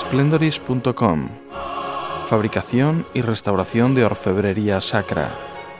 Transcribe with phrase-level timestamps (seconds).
[0.00, 1.28] splendoris.com
[2.26, 5.30] Fabricación y restauración de orfebrería sacra.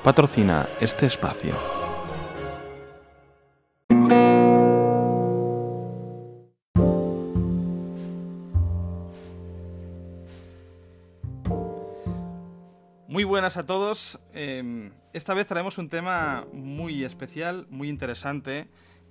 [0.04, 1.54] Patrocina este espacio.
[13.08, 14.20] Muy buenas a todos.
[14.34, 18.68] Eh, esta vez traemos un tema muy especial, muy interesante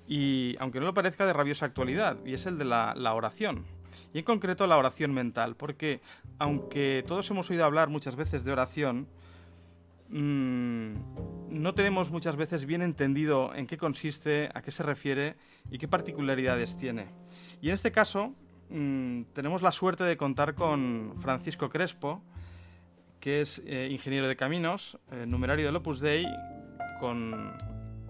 [0.07, 3.78] y, aunque no lo parezca, de rabiosa actualidad, y es el de la oración.
[4.13, 6.01] Y en concreto la oración mental, porque
[6.37, 9.07] aunque todos hemos oído hablar muchas veces de oración,
[10.09, 10.93] mmm,
[11.49, 15.35] no tenemos muchas veces bien entendido en qué consiste, a qué se refiere
[15.71, 17.07] y qué particularidades tiene.
[17.61, 18.33] Y en este caso
[18.69, 22.21] mmm, tenemos la suerte de contar con Francisco Crespo,
[23.19, 26.25] que es eh, ingeniero de caminos, eh, numerario del Opus Dei,
[26.99, 27.53] con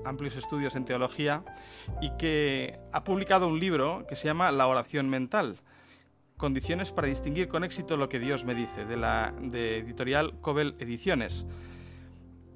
[0.05, 1.43] amplios estudios en teología,
[2.01, 5.57] y que ha publicado un libro que se llama La oración mental,
[6.39, 10.73] condiciones para distinguir con éxito lo que Dios me dice, de la de editorial Cobel
[10.79, 11.45] Ediciones.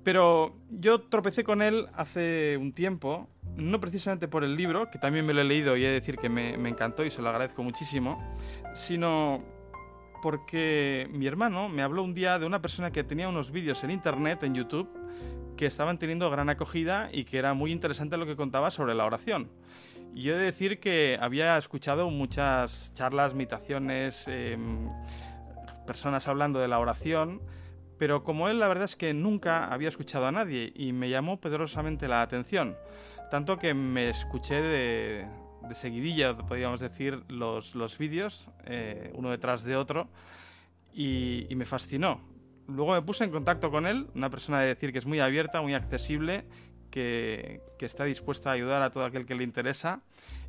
[0.04, 5.26] Pero yo tropecé con él hace un tiempo, no precisamente por el libro, que también
[5.26, 7.30] me lo he leído y he de decir que me, me encantó y se lo
[7.30, 8.26] agradezco muchísimo,
[8.74, 9.44] sino
[10.22, 13.92] porque mi hermano me habló un día de una persona que tenía unos vídeos en
[13.92, 14.90] internet, en YouTube,
[15.58, 19.06] que estaban teniendo gran acogida y que era muy interesante lo que contaba sobre la
[19.06, 19.50] oración.
[20.16, 24.58] Yo he de decir que había escuchado muchas charlas, meditaciones, eh,
[25.88, 27.42] personas hablando de la oración,
[27.98, 31.40] pero como él la verdad es que nunca había escuchado a nadie y me llamó
[31.40, 32.78] poderosamente la atención,
[33.32, 35.28] tanto que me escuché de,
[35.68, 40.10] de seguidilla, podríamos decir, los, los vídeos, eh, uno detrás de otro,
[40.94, 42.22] y, y, me fascinó.
[42.68, 45.62] Luego me puse en contacto con él, una persona de decir que es muy abierta,
[45.62, 46.46] muy accesible,
[46.94, 50.02] que, está dispuesta a ayudar a todo aquel que le interesa.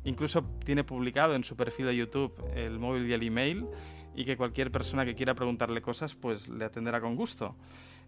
[0.03, 3.65] Incluso tiene publicado en su perfil de YouTube el móvil y el email,
[4.15, 7.55] y que cualquier persona que quiera preguntarle cosas, pues le atenderá con gusto.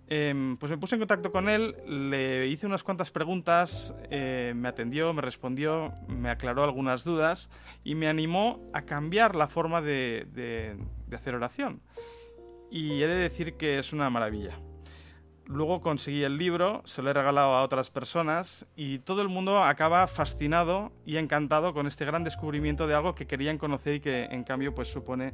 [0.10, 4.70] Eh, pues me puse en contacto con él, le hice unas cuantas preguntas, eh, me
[4.70, 7.50] atendió, me respondió, me aclaró algunas dudas
[7.84, 10.78] y me animó a cambiar la forma de, de,
[11.08, 11.82] de hacer oración.
[12.72, 14.58] Y he de decir que es una maravilla.
[15.48, 19.64] Luego conseguí el libro, se lo he regalado a otras personas y todo el mundo
[19.64, 24.26] acaba fascinado y encantado con este gran descubrimiento de algo que querían conocer y que
[24.26, 25.34] en cambio pues supone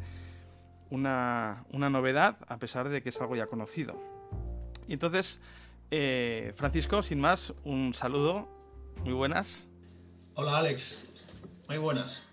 [0.91, 3.99] una, una novedad a pesar de que es algo ya conocido.
[4.87, 5.39] Y entonces,
[5.89, 8.47] eh, Francisco, sin más, un saludo.
[9.03, 9.67] Muy buenas.
[10.35, 11.03] Hola Alex,
[11.67, 12.23] muy buenas.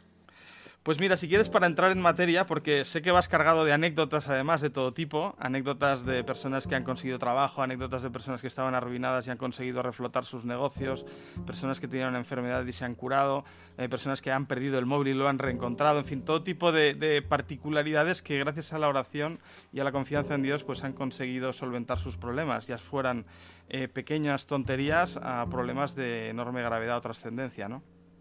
[0.91, 4.27] Pues mira, si quieres para entrar en materia, porque sé que vas cargado de anécdotas
[4.27, 8.49] además de todo tipo, anécdotas de personas que han conseguido trabajo, anécdotas de personas que
[8.49, 11.07] estaban arruinadas y han conseguido reflotar sus negocios,
[11.47, 13.45] personas que tenían una enfermedad y se han curado,
[13.79, 16.73] eh, personas que han perdido el móvil y lo han reencontrado, en fin, todo tipo
[16.73, 19.39] de, de, particularidades que gracias a la oración
[19.73, 23.27] y a la confianza en Dios pues han conseguido solventar sus problemas, ya fueran
[23.69, 27.81] eh, pequeñas tonterías a problemas de enorme gravedad o trascendencia, ¿no?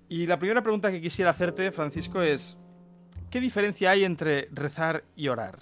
[0.09, 2.58] Y la primera pregunta que quisiera hacerte, Francisco, es,
[3.30, 5.59] ¿qué diferencia hay entre rezar y orar?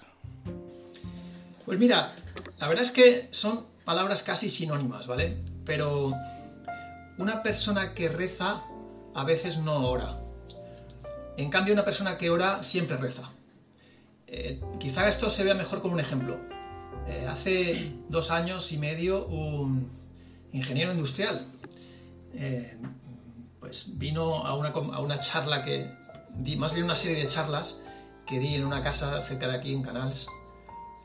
[1.66, 2.14] Pues mira,
[2.58, 5.36] la verdad es que son palabras casi sinónimas, ¿vale?
[5.66, 6.14] Pero
[7.18, 8.62] una persona que reza
[9.14, 10.18] a veces no ora.
[11.36, 13.30] En cambio, una persona que ora siempre reza.
[14.26, 16.38] Eh, quizá esto se vea mejor como un ejemplo.
[17.06, 19.90] Eh, hace dos años y medio, un
[20.52, 21.46] ingeniero industrial
[22.32, 22.76] eh,
[23.60, 25.90] pues vino a una, a una charla que
[26.34, 27.82] di, más bien una serie de charlas
[28.26, 30.28] que di en una casa cerca de aquí en Canals.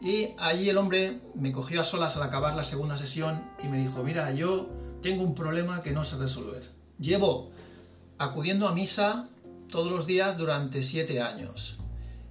[0.01, 3.77] Y allí el hombre me cogió a solas al acabar la segunda sesión y me
[3.77, 4.67] dijo, mira, yo
[5.01, 6.69] tengo un problema que no sé resolver.
[6.99, 7.51] Llevo
[8.17, 9.29] acudiendo a misa
[9.69, 11.79] todos los días durante siete años.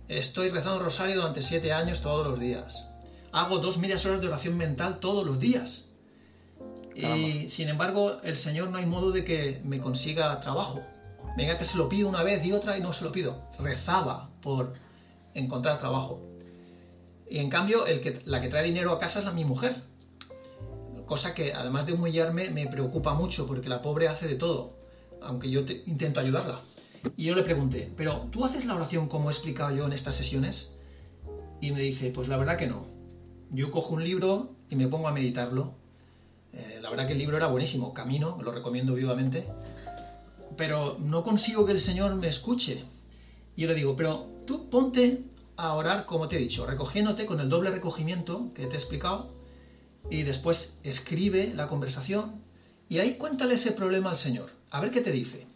[0.08, 2.88] Estoy rezando rosario durante siete años todos los días.
[3.32, 5.91] Hago dos medias horas de oración mental todos los días.
[6.94, 10.82] Y sin embargo, el Señor no hay modo de que me consiga trabajo.
[11.36, 13.42] Venga que se lo pido una vez y otra y no se lo pido.
[13.58, 14.74] Rezaba por
[15.34, 16.20] encontrar trabajo.
[17.28, 19.84] Y en cambio, el que, la que trae dinero a casa es la mi mujer.
[21.06, 24.76] Cosa que además de humillarme me preocupa mucho porque la pobre hace de todo,
[25.20, 26.60] aunque yo te, intento ayudarla.
[27.16, 30.14] Y yo le pregunté, ¿pero tú haces la oración como he explicado yo en estas
[30.14, 30.74] sesiones?
[31.60, 32.86] Y me dice, pues la verdad que no.
[33.50, 35.81] Yo cojo un libro y me pongo a meditarlo
[36.52, 39.48] eh, la verdad que el libro era buenísimo, Camino, lo recomiendo vivamente,
[40.56, 42.84] pero no consigo que el Señor me escuche.
[43.56, 45.24] Y yo le digo, pero tú ponte
[45.56, 49.32] a orar como te he dicho, recogiéndote con el doble recogimiento que te he explicado,
[50.10, 52.42] y después escribe la conversación,
[52.88, 55.46] y ahí cuéntale ese problema al Señor, a ver qué te dice.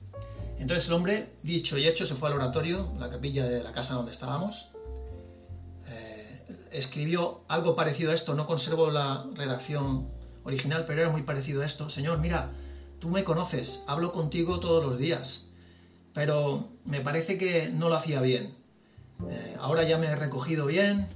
[0.58, 3.94] Entonces el hombre, dicho y hecho, se fue al oratorio, la capilla de la casa
[3.94, 4.70] donde estábamos,
[6.76, 10.08] escribió algo parecido a esto, no conservo la redacción
[10.46, 11.90] original, pero era muy parecido a esto.
[11.90, 12.52] Señor, mira,
[13.00, 15.50] tú me conoces, hablo contigo todos los días,
[16.14, 18.54] pero me parece que no lo hacía bien.
[19.28, 21.08] Eh, ahora ya me he recogido bien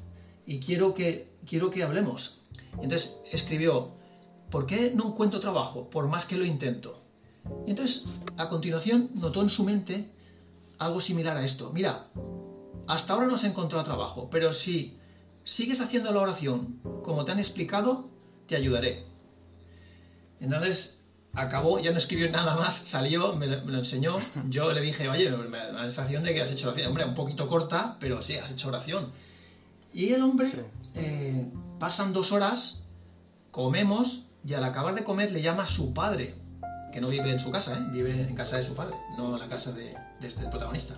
[0.47, 2.41] y quiero que, quiero que hablemos.
[2.83, 3.91] Entonces escribió,
[4.51, 7.01] ¿por qué no encuentro trabajo por más que lo intento?
[7.67, 8.07] Y entonces,
[8.37, 10.11] a continuación, notó en su mente
[10.79, 11.71] algo similar a esto.
[11.73, 12.09] Mira,
[12.87, 14.99] hasta ahora no has encontrado trabajo, pero si
[15.45, 18.09] sigues haciendo la oración como te han explicado,
[18.47, 19.10] te ayudaré.
[20.41, 21.01] Entonces,
[21.35, 24.17] acabó, ya no escribió nada más, salió, me lo, enseñó.
[24.49, 26.89] Yo le dije, oye, me da la sensación de que has hecho oración.
[26.89, 29.13] Hombre, un poquito corta, pero sí, has hecho oración.
[29.93, 30.47] Y el hombre,
[30.95, 31.47] eh,
[31.79, 32.83] pasan dos horas,
[33.51, 36.35] comemos, y al acabar de comer le llama a su padre
[36.93, 37.87] que no vive en su casa, ¿eh?
[37.93, 40.95] vive en casa de su padre, no en la casa de, este protagonista.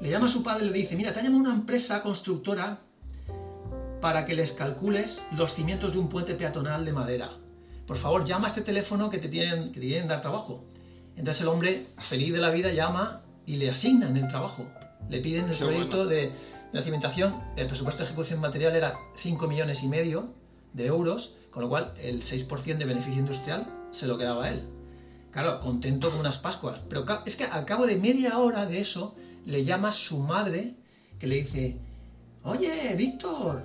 [0.00, 2.80] Le llama a su padre y le dice, mira, te ha llamado una empresa constructora
[4.00, 7.30] para que les calcules los cimientos de un puente peatonal de madera.
[7.86, 10.64] Por favor, llama a este teléfono que te tienen que te dar trabajo.
[11.16, 14.66] Entonces el hombre, feliz de la vida, llama y le asignan el trabajo.
[15.08, 16.32] Le piden el proyecto de,
[16.72, 17.40] la cimentación.
[17.56, 20.34] El presupuesto de ejecución material era 5 millones y medio
[20.72, 24.68] de euros, con lo cual el 6% de beneficio industrial se lo quedaba a él.
[25.30, 26.80] Claro, contento con unas Pascuas.
[26.88, 30.74] Pero es que al cabo de media hora de eso, le llama su madre
[31.18, 31.78] que le dice,
[32.42, 33.64] oye, Víctor,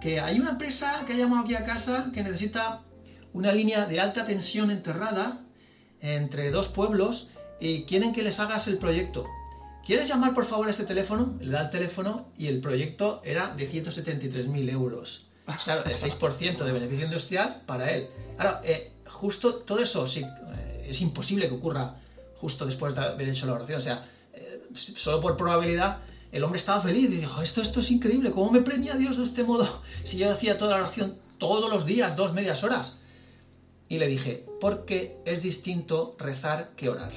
[0.00, 2.82] que hay una empresa que ha llamado aquí a casa que necesita
[3.32, 5.40] una línea de alta tensión enterrada
[6.00, 7.28] entre dos pueblos
[7.60, 9.26] y quieren que les hagas el proyecto.
[9.84, 11.36] ¿Quieres llamar por favor a este teléfono?
[11.40, 15.26] Le da el teléfono y el proyecto era de 173.000 euros.
[15.64, 18.08] Claro, el 6% de beneficio industrial para él.
[18.38, 20.24] Ahora, eh, justo todo eso, sí,
[20.86, 21.96] es imposible que ocurra
[22.40, 23.78] justo después de haber hecho la oración.
[23.78, 25.98] O sea, eh, solo por probabilidad,
[26.32, 29.24] el hombre estaba feliz y dijo, esto, esto es increíble, ¿cómo me premia Dios de
[29.24, 29.82] este modo?
[30.04, 32.99] Si yo hacía toda la oración todos los días, dos medias horas.
[33.90, 37.12] Y le dije, porque es distinto rezar que orar.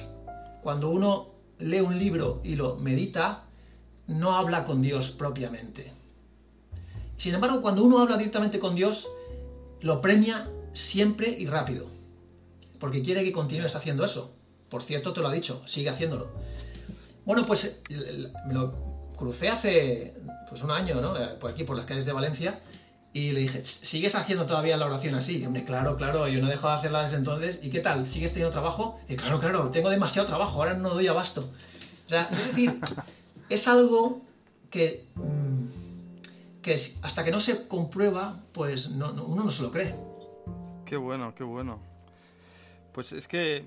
[0.62, 3.44] Cuando uno lee un libro y lo medita,
[4.06, 5.94] no habla con Dios propiamente.
[7.16, 9.08] Sin embargo, cuando uno habla directamente con Dios,
[9.80, 11.94] lo premia siempre y rápido
[12.84, 14.30] porque quiere que continúes haciendo eso.
[14.68, 16.28] Por cierto, te lo ha dicho, sigue haciéndolo.
[17.24, 18.74] Bueno, pues me lo
[19.16, 20.14] crucé hace
[20.50, 21.16] pues un año, ¿no?
[21.16, 22.60] Eh, por aquí, por las calles de Valencia,
[23.14, 25.38] y le dije, ¿sigues haciendo todavía la oración así?
[25.38, 27.60] Y, hombre, claro, claro, yo no he dejado de hacerla desde entonces.
[27.62, 28.08] ¿Y qué tal?
[28.08, 28.98] ¿Sigues teniendo trabajo?
[29.08, 31.48] Y claro, claro, tengo demasiado trabajo, ahora no doy abasto.
[32.06, 32.80] O sea, es decir,
[33.48, 34.20] es algo
[34.68, 39.94] que, mm, que hasta que no se comprueba, pues uno no se lo cree.
[40.84, 41.78] Qué bueno, qué bueno.
[42.92, 43.64] Pues es que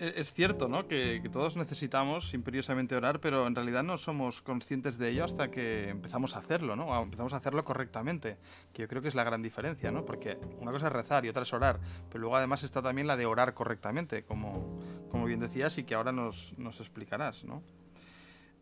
[0.00, 0.88] es cierto, ¿no?
[0.88, 5.90] Que, todos necesitamos imperiosamente orar, pero en realidad no somos conscientes de ello hasta que
[5.90, 7.02] empezamos a hacerlo, ¿no?
[7.02, 8.38] empezamos a hacerlo correctamente,
[8.72, 10.06] que yo creo que es la gran diferencia, ¿no?
[10.06, 13.16] Porque una cosa es rezar y otra es orar, pero luego además está también la
[13.16, 14.80] de orar correctamente, como,
[15.10, 17.62] como bien decías y que ahora nos, nos explicarás, ¿no?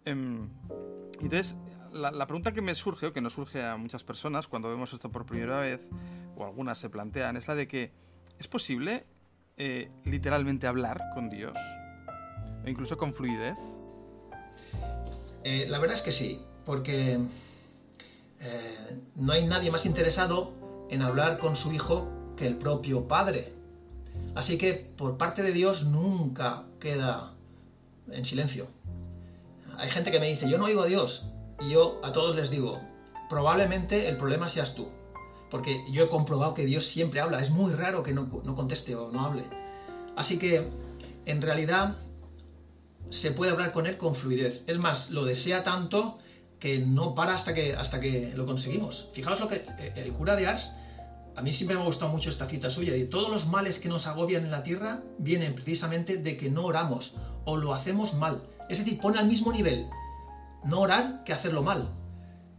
[0.04, 0.40] Em,
[1.20, 1.56] entonces,
[1.92, 4.92] la, la, pregunta que me surge, o que nos surge a muchas personas cuando vemos
[4.92, 5.88] esto por primera vez,
[6.36, 7.92] o algunas se plantean, es la de que,
[8.38, 9.06] ¿es posible
[9.58, 11.56] eh, literalmente hablar con Dios?
[12.64, 13.58] ¿O incluso con fluidez?
[15.42, 17.18] Eh, la verdad es que sí, porque
[18.40, 20.52] eh, no hay nadie más interesado
[20.90, 23.52] en hablar con su hijo que el propio padre.
[24.34, 27.34] Así que por parte de Dios nunca queda
[28.10, 28.68] en silencio.
[29.76, 31.30] Hay gente que me dice, yo no oigo a Dios.
[31.60, 32.80] Y yo a todos les digo,
[33.28, 34.88] probablemente el problema seas tú
[35.50, 39.10] porque yo he comprobado que Dios siempre habla, es muy raro que no, conteste o
[39.10, 39.44] no hable.
[40.16, 40.68] Así que,
[41.26, 41.96] en realidad,
[43.10, 44.62] se puede hablar con Él con fluidez.
[44.66, 46.18] Es más, lo desea tanto
[46.58, 49.10] que no para hasta que, hasta que lo conseguimos.
[49.14, 50.74] Fijaos lo que eh, el cura de Ars,
[51.36, 53.88] a mí siempre me ha gustado mucho esta cita suya, de todos los males que
[53.88, 57.14] nos agobian en la tierra vienen precisamente de que no oramos
[57.44, 58.42] o lo hacemos mal.
[58.68, 59.86] Es decir, pone al mismo nivel
[60.64, 61.94] no orar que hacerlo mal.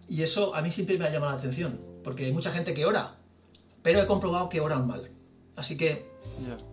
[0.08, 2.86] Y eso a mí siempre me ha llamado la atención porque hay mucha gente que
[2.86, 3.16] ora,
[3.82, 5.10] pero he comprobado que oran mal.
[5.56, 6.10] Así que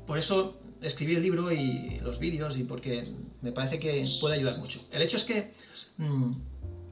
[0.07, 3.05] por eso escribí el libro y los vídeos y porque
[3.43, 4.81] me parece que puede ayudar mucho.
[4.93, 5.53] El hecho es que
[5.99, 6.33] mm,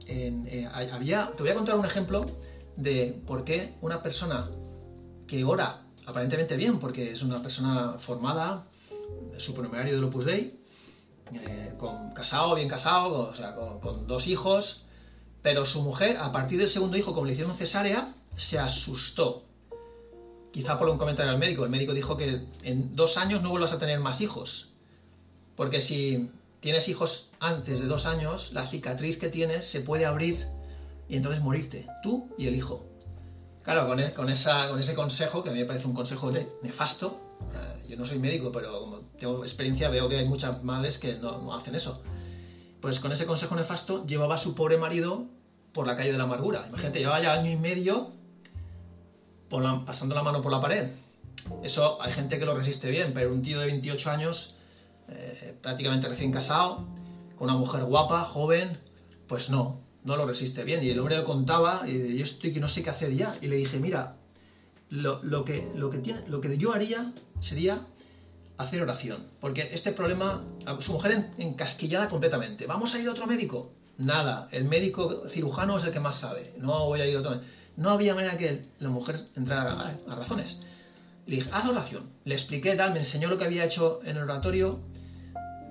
[0.07, 2.25] eh, había, te voy a contar un ejemplo
[2.75, 4.49] de por qué una persona
[5.27, 8.67] que ora aparentemente bien, porque es una persona formada,
[9.37, 10.59] supernumerario del Opus Dei,
[11.33, 14.85] eh, con, casado, bien casado, o sea, con, con, dos hijos,
[15.41, 19.43] pero su mujer, a partir del segundo hijo, como le hicieron cesárea, se asustó.
[20.51, 21.63] Quizá por un comentario al médico.
[21.63, 24.69] El médico dijo que en dos años no vuelvas a tener más hijos.
[25.55, 30.47] Porque si tienes hijos antes de dos años, la cicatriz que tienes se puede abrir
[31.07, 32.85] y entonces morirte, tú y el hijo.
[33.63, 37.19] Claro, con, e, ese consejo, que a mí me parece un consejo nefasto,
[37.53, 41.15] eh, yo no soy médico, pero como tengo experiencia veo que hay muchas madres que
[41.15, 42.01] no, no hacen eso.
[42.81, 45.25] Pues con ese consejo nefasto llevaba a su pobre marido
[45.73, 46.65] por la calle de la amargura.
[46.67, 48.11] Imagínate, llevaba ya año y medio
[49.85, 50.91] pasando la mano por la pared.
[51.63, 54.55] Eso hay gente que lo resiste bien, pero un tío de 28 años,
[55.09, 56.87] eh, prácticamente recién casado,
[57.37, 58.79] con una mujer guapa, joven,
[59.27, 60.83] pues no, no lo resiste bien.
[60.83, 63.37] Y el hombre lo contaba y yo estoy que no sé qué hacer ya.
[63.41, 64.15] Y le dije, mira,
[64.89, 67.87] lo, que, lo, que tiene, lo que yo haría sería
[68.57, 69.27] hacer oración.
[69.39, 70.43] Porque este problema,
[70.79, 72.65] su mujer encasquillada completamente.
[72.65, 73.73] ¿Vamos a ir a otro médico?
[73.97, 76.53] Nada, el médico cirujano es el que más sabe.
[76.57, 77.47] No voy a ir a otro médico.
[77.77, 80.59] No había manera que la mujer entrara a, razones.
[81.27, 82.09] Le dije, haz oración.
[82.23, 84.79] Le expliqué tal, me enseñó lo que había hecho en el oratorio.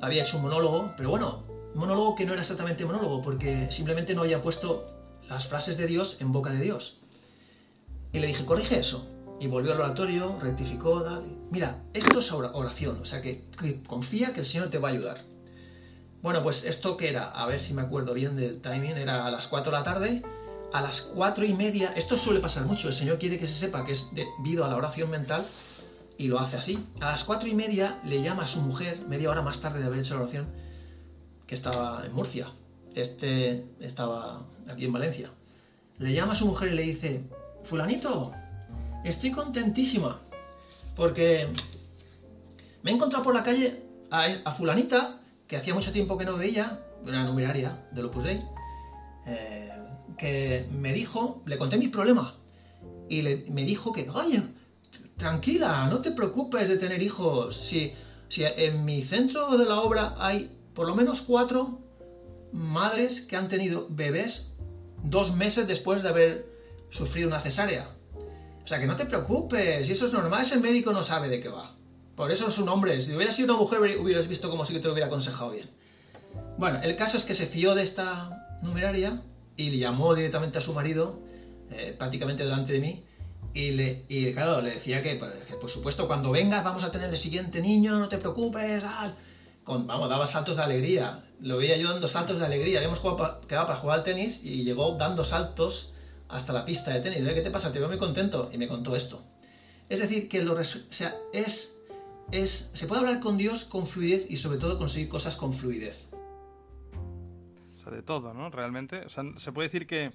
[0.02, 1.44] Había hecho un monólogo, pero bueno,
[1.74, 4.86] monólogo que no era exactamente monólogo, porque simplemente no había puesto
[5.28, 6.98] las frases de Dios en boca de Dios.
[8.12, 9.08] Y le dije, corrige eso.
[9.40, 11.26] Y volvió al oratorio, rectificó, dale.
[11.50, 13.44] Mira, esto es oración, o sea que,
[13.86, 15.22] confía que el Señor te va a ayudar.
[16.22, 19.30] Bueno, pues esto que era, a ver si me acuerdo bien del timing, era a
[19.30, 20.22] las 4 de la tarde,
[20.74, 23.86] a las 4 y media, esto suele pasar mucho, el Señor quiere que se sepa
[23.86, 25.46] que es debido a la oración mental
[26.18, 26.84] y lo hace así.
[27.00, 29.86] A las 4 y media le llama a su mujer, media hora más tarde de
[29.86, 30.46] haber hecho la oración,
[31.46, 32.48] que estaba en Murcia,
[32.96, 35.30] este estaba aquí en Valencia.
[35.98, 37.22] Le llama a su mujer y le dice,
[37.62, 38.32] fulanito,
[39.04, 40.22] estoy contentísima,
[40.96, 41.46] porque
[42.82, 46.80] me he encontrado por la calle a, fulanita, que hacía mucho tiempo que no veía,
[47.04, 48.42] una numeraria del Opus Dei,
[49.26, 49.70] eh,
[50.16, 52.34] que me dijo, le conté mis problemas,
[53.08, 54.42] y me dijo que, oye,
[55.16, 57.92] tranquila, no te preocupes de tener hijos, si,
[58.28, 61.80] si en mi centro de la obra hay por lo menos cuatro
[62.52, 64.54] madres que han tenido bebés
[65.02, 66.46] dos meses después de haber
[66.90, 67.90] sufrido una cesárea.
[68.64, 71.40] O sea, que no te preocupes, si eso es normal, ese médico no sabe de
[71.40, 71.76] qué va.
[72.16, 73.00] Por eso es un hombre.
[73.00, 75.68] Si hubiera sido una mujer, hubieras visto como si te lo hubiera aconsejado bien.
[76.56, 79.22] Bueno, el caso es que se fió de esta numeraria
[79.56, 81.20] y le llamó directamente a su marido,
[81.70, 83.04] eh, prácticamente delante de mí,
[83.54, 86.90] y, le, y claro, le decía que, pues, que, por supuesto, cuando vengas vamos a
[86.90, 88.84] tener el siguiente niño, no te preocupes,
[89.62, 91.24] Con, vamos, daba saltos de alegría.
[91.40, 92.78] Lo veía yo dando saltos de alegría.
[92.78, 95.94] Habíamos quedado para jugar al tenis y llegó dando saltos
[96.28, 97.32] hasta la pista de tenis.
[97.32, 97.72] ¿Qué te pasa?
[97.72, 98.50] Te veo muy contento.
[98.52, 99.22] Y me contó esto.
[99.88, 101.76] Es decir, que lo, sea, es,
[102.32, 106.08] es, se puede hablar con Dios con fluidez y sobre todo conseguir cosas con fluidez.
[107.84, 108.50] Sea, de todo, ¿no?
[108.50, 109.04] Realmente.
[109.04, 110.12] O sea, se puede decir que,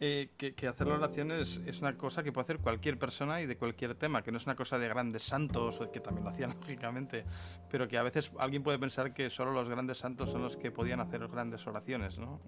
[0.00, 3.46] eh, que, hacer la oración es, es, una cosa que puede hacer cualquier persona y
[3.46, 6.50] de cualquier tema, que no es una cosa de grandes santos, que también lo hacían
[6.60, 7.24] lógicamente,
[7.70, 10.70] pero que a veces alguien puede pensar que solo los grandes santos son los que
[10.70, 12.40] podían hacer grandes oraciones, ¿no?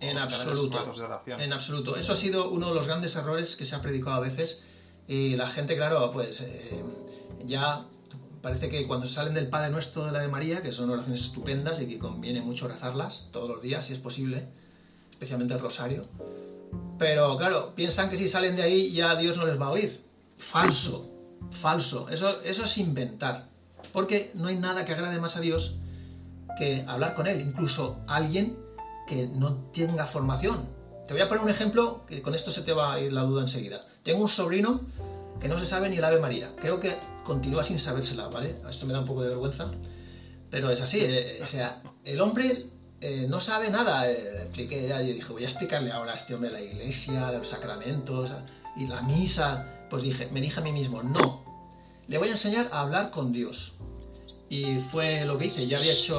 [0.00, 0.84] en absoluto.
[1.26, 1.96] En absoluto.
[1.96, 4.62] Eso ha sido uno de los grandes errores que se ha predicado a veces.
[5.08, 6.80] Y la gente, claro, pues eh,
[7.44, 7.86] ya
[8.42, 11.80] parece que cuando salen del Padre Nuestro de la de María, que son oraciones estupendas
[11.80, 14.48] y que conviene mucho rezarlas todos los días, si es posible,
[15.10, 16.08] especialmente el rosario,
[17.00, 20.04] pero claro, piensan que si salen de ahí ya Dios no les va a oír.
[20.36, 21.10] Falso,
[21.50, 22.10] falso.
[22.10, 23.48] Eso, eso es inventar.
[23.94, 25.76] Porque no hay nada que agrade más a Dios
[26.58, 27.40] que hablar con Él.
[27.40, 28.58] Incluso alguien
[29.08, 30.68] que no tenga formación.
[31.06, 33.22] Te voy a poner un ejemplo que con esto se te va a ir la
[33.22, 33.86] duda enseguida.
[34.02, 34.82] Tengo un sobrino
[35.40, 36.54] que no se sabe ni el Ave María.
[36.56, 38.56] Creo que continúa sin sabérsela, ¿vale?
[38.68, 39.70] Esto me da un poco de vergüenza.
[40.50, 40.98] Pero es así.
[41.00, 42.66] Eh, o sea, el hombre
[43.00, 44.10] eh, no sabe nada.
[44.10, 47.48] Eh, expliqué ya, y dije, voy a explicarle ahora a este hombre la iglesia, los
[47.48, 48.32] sacramentos
[48.76, 49.86] y la misa.
[49.88, 51.44] Pues dije, me dije a mí mismo, no,
[52.08, 53.74] le voy a enseñar a hablar con Dios.
[54.48, 56.18] Y fue lo que hice, ya había hecho,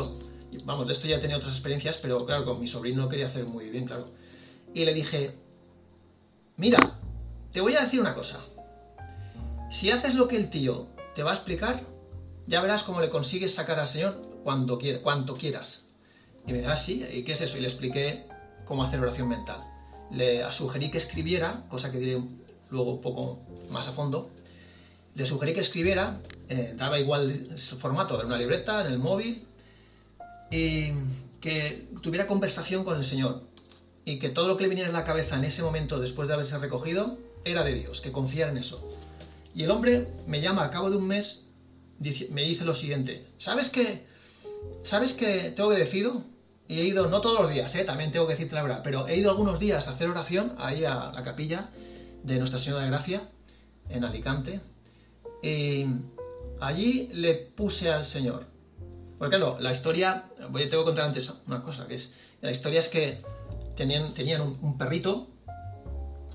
[0.64, 3.70] vamos, de esto ya tenía otras experiencias, pero claro, con mi sobrino quería hacer muy
[3.70, 4.10] bien, claro.
[4.74, 5.36] Y le dije,
[6.56, 6.98] mira,
[7.52, 8.40] te voy a decir una cosa.
[9.72, 11.84] Si haces lo que el tío te va a explicar,
[12.46, 15.86] ya verás cómo le consigues sacar al Señor cuando quiera, cuanto quieras.
[16.46, 17.58] Y me dice, ah, sí, ¿y qué es eso?
[17.58, 18.28] Y le expliqué
[18.66, 19.62] cómo hacer oración mental.
[20.12, 22.22] Le sugerí que escribiera, cosa que diré
[22.70, 24.30] luego un poco más a fondo.
[25.16, 29.48] Le sugerí que escribiera, eh, daba igual el formato de una libreta, en el móvil,
[30.52, 30.92] y
[31.40, 33.44] que tuviera conversación con el Señor.
[34.04, 36.34] Y que todo lo que le viniera en la cabeza en ese momento, después de
[36.34, 38.86] haberse recogido, era de Dios, que confiara en eso.
[39.54, 41.48] Y el hombre me llama al cabo de un mes,
[42.30, 44.06] me dice lo siguiente, ¿sabes qué?
[44.84, 46.24] ¿Sabes que te he obedecido?
[46.68, 47.84] Y he ido, no todos los días, ¿eh?
[47.84, 50.86] también tengo que decirte la verdad, pero he ido algunos días a hacer oración ahí
[50.86, 51.70] a la capilla
[52.24, 53.30] de Nuestra Señora de Gracia,
[53.90, 54.62] en Alicante.
[55.44, 55.86] Y
[56.60, 58.46] allí le puse al Señor.
[59.18, 62.80] Porque claro, la historia, voy, tengo que contar antes una cosa, que es, la historia
[62.80, 63.22] es que
[63.76, 65.28] tenían, tenían un, perrito,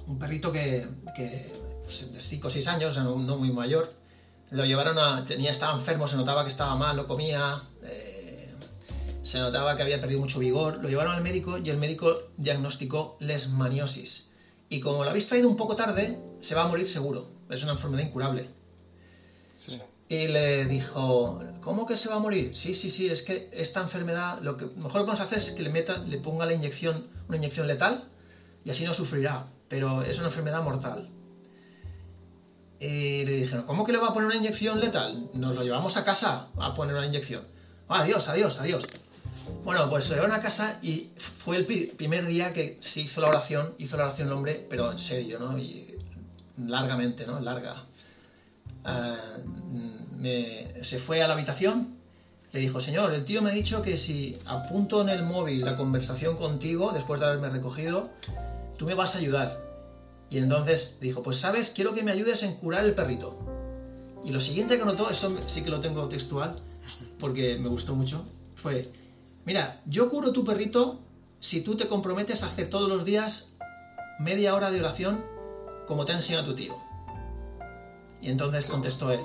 [0.07, 0.87] un perrito que,
[1.89, 3.93] 5 o 6 años, no, muy mayor,
[4.51, 8.55] lo llevaron a, tenía, estaba enfermo, se notaba que estaba mal, no comía, eh,
[9.23, 13.17] se notaba que había perdido mucho vigor, lo llevaron al médico y el médico diagnosticó
[13.21, 14.31] lesmaniosis.
[14.69, 17.73] Y como lo habéis traído un poco tarde, se va a morir seguro, es una
[17.73, 18.49] enfermedad incurable.
[20.09, 22.55] Y le dijo, ¿cómo que se va a morir?
[22.55, 25.65] Sí, sí, sí, es que esta enfermedad, lo que mejor que podemos hacer es que
[25.65, 28.05] le meta, le ponga la inyección, una inyección letal,
[28.65, 31.09] y así no sufrirá, pero es una enfermedad mortal.
[32.79, 35.31] Y le dijeron, ¿cómo que le va a poner una inyección letal?
[35.33, 37.43] Nos lo llevamos a casa a poner una inyección.
[37.89, 38.87] adiós, adiós, adiós.
[39.65, 43.29] Bueno, pues se llevaron a casa y fue el primer día que se hizo la
[43.29, 45.57] oración, hizo la oración el hombre, pero en serio, ¿no?
[45.57, 45.95] Y
[46.59, 47.41] largamente, ¿no?
[47.41, 47.85] Larga.
[48.85, 49.17] Ah,
[50.83, 51.97] se fue a la habitación,
[52.53, 55.77] le dijo, señor, el tío me ha dicho que si apunto en el móvil la
[55.77, 58.11] conversación contigo, después de haberme recogido,
[58.79, 59.66] tú me vas a ayudar.
[60.29, 63.39] Y entonces dijo, pues sabes, quiero que me ayudes en curar el perrito.
[64.25, 66.61] Y lo siguiente que notó, eso sí que lo tengo textual,
[67.21, 68.25] porque me gustó mucho,
[68.57, 68.91] fue,
[69.45, 70.99] mira, yo curo tu perrito
[71.39, 73.53] si tú te comprometes a hacer todos los días
[74.19, 75.23] media hora de oración
[75.87, 76.77] como te ha enseñado tu tío.
[78.21, 79.21] Y entonces contestó él,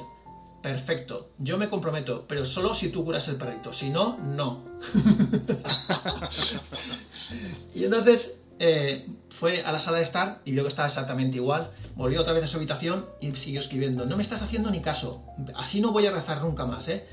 [0.61, 4.63] perfecto, yo me comprometo, pero solo si tú curas el perrito, si no, no.
[7.73, 11.71] y entonces eh, fue a la sala de estar y vio que estaba exactamente igual,
[11.95, 15.23] volvió otra vez a su habitación y siguió escribiendo, no me estás haciendo ni caso,
[15.55, 17.07] así no voy a rezar nunca más, ¿eh?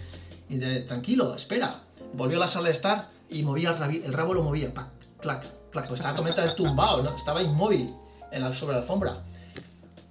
[0.51, 1.85] Y de, tranquilo, espera.
[2.13, 4.75] Volvió a la sala de estar y movía el, rabo, lo movía,
[5.23, 7.17] clac, clac, estaba completamente tumbado, ¿no?
[7.17, 7.95] estaba inmóvil
[8.31, 9.23] en sobre la alfombra.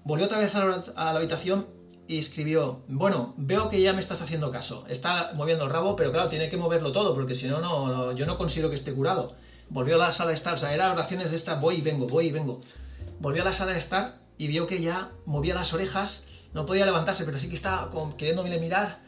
[0.05, 1.67] Volvió otra vez a la, habitación
[2.07, 4.85] y escribió, bueno, veo que ya me estás haciendo caso.
[4.89, 8.25] Está moviendo el rabo, pero claro, tiene que moverlo todo, porque si no, no, yo
[8.25, 9.35] no considero que esté curado.
[9.69, 12.07] Volvió a la sala de estar, o sea, eran oraciones de esta, voy y vengo,
[12.07, 12.61] voy y vengo.
[13.19, 16.85] Volvió a la sala de estar y vio que ya movía las orejas, no podía
[16.85, 18.99] levantarse, pero sí que estaba queriéndome mirar.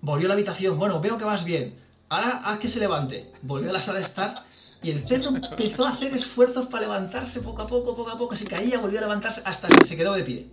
[0.00, 1.78] Volvió a la habitación, bueno, veo que vas bien.
[2.08, 3.32] Ahora haz que se levante.
[3.42, 4.34] Volvió a la sala de estar
[4.82, 8.36] y el perro empezó a hacer esfuerzos para levantarse poco a poco, poco a poco.
[8.36, 10.48] Se caía, volvió a levantarse hasta que se quedó de pie.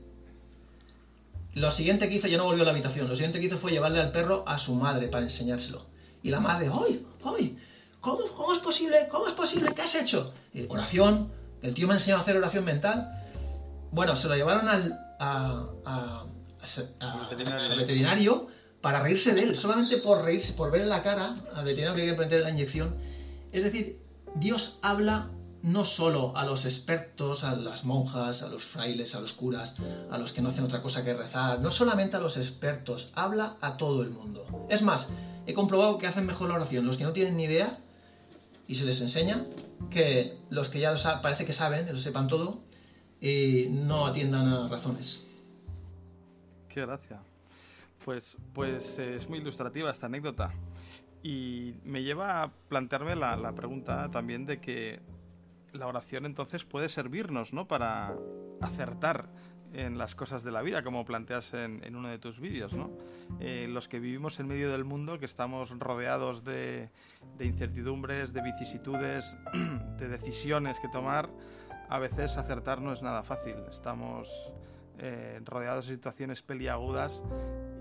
[1.54, 3.71] Lo siguiente que hizo, ya no volvió a la habitación, lo siguiente que hizo fue
[3.71, 5.86] llevarle al perro a su madre para enseñárselo.
[6.23, 7.06] Y la madre, ¡ay!
[7.25, 7.58] ¡ay!
[8.02, 9.08] ¿Cómo, ¿Cómo es posible?
[9.10, 9.74] ¿Cómo es posible?
[9.76, 10.34] ¿Qué has hecho?
[10.70, 11.32] oración.
[11.62, 13.12] El tío me enseñó a hacer oración mental.
[13.92, 16.26] Bueno, se lo llevaron al, a,
[17.78, 18.48] veterinario.
[18.82, 22.02] para reírse de él, solamente por reírse, por ver en la cara al veterinario que
[22.02, 22.96] hay que prender la inyección.
[23.52, 24.02] Es decir,
[24.36, 25.30] Dios habla
[25.62, 29.76] no solo a los expertos, a las monjas, a los frailes, a los curas,
[30.10, 33.58] a los que no hacen otra cosa que rezar, no solamente a los expertos, habla
[33.62, 34.66] a todo el mundo.
[34.70, 35.10] Es más,
[35.46, 37.78] he comprobado que hacen mejor la oración los que no tienen ni idea
[38.67, 39.45] y se les enseña
[39.89, 42.62] que los que ya lo parece que saben, lo sepan todo
[43.19, 45.28] y no atiendan a razones.
[46.69, 47.19] Qué gracia.
[48.04, 50.52] Pues, pues es muy ilustrativa esta anécdota.
[51.24, 55.00] Y me lleva a plantearme la, pregunta también de que
[55.71, 57.67] la oración entonces puede servirnos, ¿no?
[57.67, 58.15] Para
[58.60, 59.30] acertar
[59.73, 62.91] en las cosas de la vida, como planteas en, uno de tus vídeos, ¿no?
[63.39, 66.89] Eh, los que vivimos en medio del mundo, que estamos rodeados de,
[67.39, 69.38] incertidumbres, de vicisitudes,
[69.97, 71.29] de decisiones que tomar,
[71.89, 73.55] a veces acertar no es nada fácil.
[73.69, 74.29] Estamos
[74.99, 77.21] eh, rodeados de situaciones peliagudas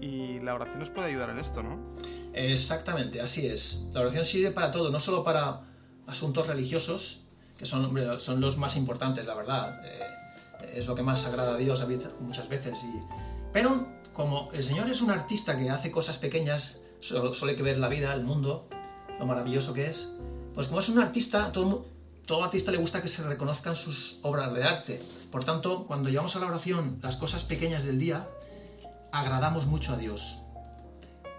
[0.00, 1.78] y la oración nos puede ayudar en esto, ¿no?
[2.32, 3.84] Exactamente, así es.
[3.92, 5.62] La oración sirve para todo, no solo para
[6.06, 7.24] asuntos religiosos,
[7.58, 9.80] que son, son los más importantes, la verdad.
[9.84, 10.00] Eh,
[10.74, 11.84] es lo que más agrada a Dios
[12.20, 12.82] muchas veces.
[12.84, 13.00] Y...
[13.52, 16.80] Pero como el Señor es un artista que hace cosas pequeñas,
[17.42, 18.68] hay que ver la vida, el mundo,
[19.18, 20.14] lo maravilloso que es,
[20.54, 21.86] pues como es un artista, todo,
[22.26, 25.02] todo artista le gusta que se reconozcan sus obras de arte.
[25.30, 28.28] Por tanto, cuando llevamos a la oración las cosas pequeñas del día,
[29.12, 30.38] agradamos mucho a Dios.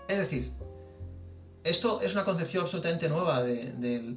[0.08, 0.54] Es decir,
[1.64, 4.16] esto es una concepción absolutamente nueva de,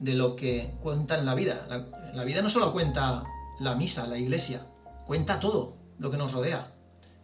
[0.00, 1.66] lo que cuenta en la vida.
[2.14, 3.24] La, vida no solo cuenta
[3.58, 4.66] la misa, la iglesia,
[5.06, 6.72] cuenta todo lo que nos rodea,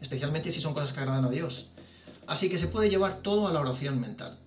[0.01, 1.73] especialmente si son cosas que agradan a Dios.
[2.27, 4.39] Así que se puede llevar todo a la oración mental.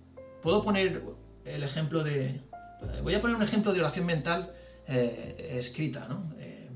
[0.42, 1.02] Puedo poner
[1.44, 2.40] el ejemplo de...
[3.02, 4.52] Voy a poner un ejemplo de oración mental
[4.86, 6.32] eh, escrita, ¿no?
[6.38, 6.70] Eh,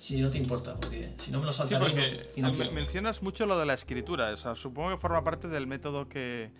[0.00, 2.30] si no te importa, porque si no me lo saltaré.
[2.34, 6.08] Sí, mencionas mucho lo de la escritura, o sea, supongo que forma parte del método
[6.08, 6.50] que,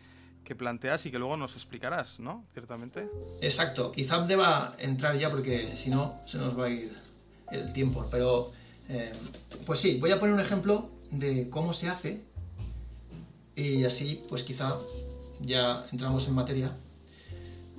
[0.44, 2.46] que planteas y que luego nos explicarás, ¿no?
[2.52, 3.08] Ciertamente.
[3.42, 3.92] Exacto.
[3.92, 7.03] Quizá deba entrar ya porque si no se nos va a ir
[7.50, 8.06] el tiempo.
[8.10, 8.52] Pero,
[8.88, 9.12] eh,
[9.66, 12.22] pues sí, voy a poner un ejemplo de cómo se hace
[13.56, 14.78] y así, pues quizá
[15.40, 16.76] ya entramos en materia.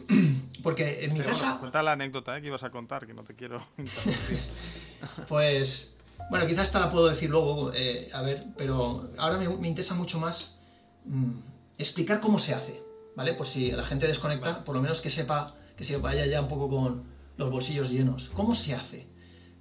[0.64, 1.58] Porque en mi casa...
[1.60, 2.42] cuenta la anécdota ¿eh?
[2.42, 3.62] que ibas a contar, que no te quiero
[5.28, 5.96] pues,
[6.30, 10.20] bueno, quizás esta la puedo decir luego, eh, a ver, pero ahora me, interesa mucho
[10.20, 10.58] más
[11.06, 11.32] mm,
[11.78, 12.82] explicar cómo se hace,
[13.16, 13.34] ¿vale?
[13.34, 16.48] Pues si la gente desconecta, por lo menos que sepa, que se vaya ya un
[16.48, 17.04] poco con
[17.38, 18.30] los bolsillos llenos.
[18.30, 19.08] ¿Cómo se hace?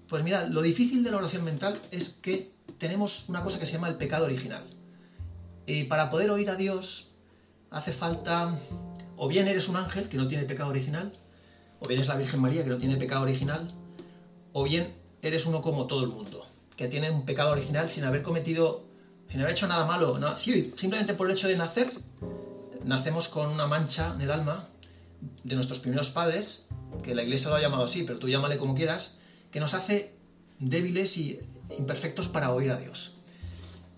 [0.09, 3.73] Pues mira, lo difícil de la oración mental es que tenemos una cosa que se
[3.73, 4.65] llama el pecado original.
[5.67, 7.11] Y para poder oír a Dios
[7.71, 8.59] hace falta,
[9.17, 11.13] o bien eres un ángel que no tiene pecado original,
[11.81, 13.73] o bien es la Virgen María que no tiene pecado original,
[14.53, 18.23] o bien eres uno como todo el mundo, que tiene un pecado original sin haber
[18.23, 18.85] cometido,
[19.29, 20.19] sin haber hecho nada malo.
[20.19, 21.93] No, simplemente por el hecho de nacer,
[22.85, 24.69] nacemos con una mancha en el alma
[25.43, 26.67] de nuestros primeros padres,
[27.03, 29.19] que la iglesia lo ha llamado así, pero tú llámale como quieras,
[29.55, 30.13] que nos hace
[30.59, 31.39] débiles y
[31.79, 33.15] imperfectos para oír a Dios.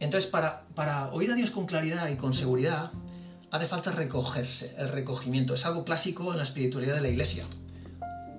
[0.01, 2.93] Entonces, para, para oír a Dios con claridad y con seguridad,
[3.51, 5.55] hace falta recogerse, el recogimiento.
[5.55, 7.47] Es algo clásico en la espiritualidad de la iglesia.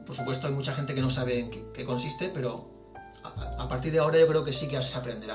[0.05, 2.69] Por supuesto, hay mucha gente que no sabe en qué, consiste, pero
[3.23, 5.33] a, partir de ahora yo creo que sí que se aprenderá.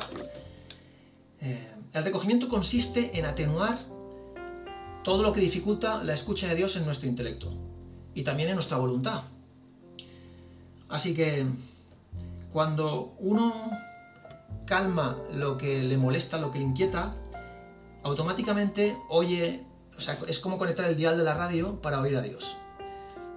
[1.41, 3.81] Eh, el recogimiento consiste en atenuar
[5.03, 7.53] todo lo que dificulta la escucha de Dios en nuestro intelecto
[8.15, 9.25] y también en nuestra voluntad.
[10.89, 11.47] Así que
[12.53, 13.71] cuando uno
[14.67, 17.15] calma lo que le molesta, lo que le inquieta,
[18.03, 19.65] automáticamente oye,
[19.97, 22.57] o sea, es como conectar el dial de la radio para oír a Dios.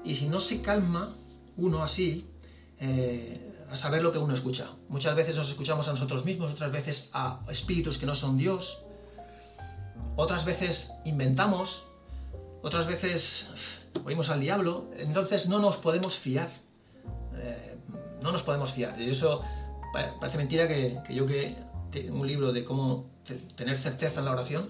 [0.04, 1.16] Y si no se calma
[1.58, 2.30] uno así,
[2.80, 4.72] eh, a saber lo que uno escucha.
[4.90, 8.84] Muchas veces nos escuchamos a nosotros mismos, otras veces a espíritus que no son Dios,
[10.16, 11.88] otras veces inventamos,
[12.62, 13.48] otras veces
[14.04, 16.50] oímos al diablo, entonces no nos podemos fiar.
[17.36, 17.75] Eh,
[18.26, 19.00] no nos podemos fiar.
[19.00, 19.44] Y eso
[20.20, 21.56] parece mentira que, yo que
[21.92, 23.06] tengo un libro de cómo
[23.56, 24.70] tener certeza en la oración,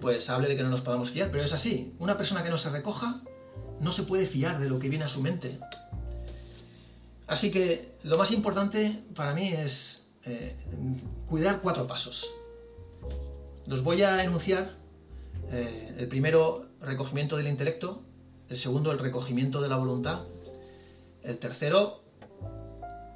[0.00, 1.94] pues hable de que no nos podamos fiar, pero es así.
[1.98, 3.22] Una persona que no se recoja
[3.80, 5.58] no se puede fiar de lo que viene a su mente.
[7.26, 10.56] Así que lo más importante para mí es eh,
[11.26, 12.30] cuidar cuatro pasos.
[13.66, 14.76] Los voy a enunciar.
[15.50, 18.02] Eh, el primero, recogimiento del intelecto.
[18.48, 20.22] El segundo, el recogimiento de la voluntad.
[21.22, 22.02] El tercero,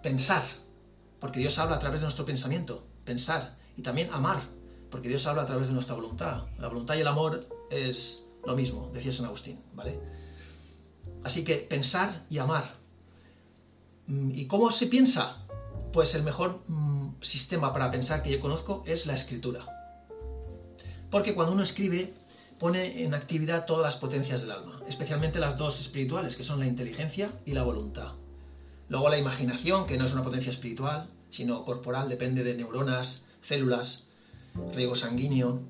[0.03, 0.43] pensar,
[1.21, 2.85] porque Dios habla a través de nuestro pensamiento.
[3.05, 3.57] Pensar.
[3.77, 4.43] Y también amar,
[4.91, 6.45] porque Dios habla a través de nuestra voluntad.
[6.59, 9.99] La voluntad y el amor es lo mismo, decía San Agustín, ¿vale?
[11.25, 12.75] Así que pensar y amar.
[14.07, 15.47] Mm, ¿Y cómo se piensa?
[15.93, 19.65] Pues el mejor mm, sistema para pensar que yo conozco es la escritura.
[21.11, 22.15] Porque cuando uno escribe,
[22.59, 26.67] pone en actividad todas las potencias del alma, especialmente las dos espirituales, que son la
[26.67, 28.13] inteligencia y la voluntad.
[28.91, 34.09] Luego la imaginación, que no es una potencia espiritual, sino corporal, depende de neuronas, células,
[34.75, 35.61] riego sanguíneo.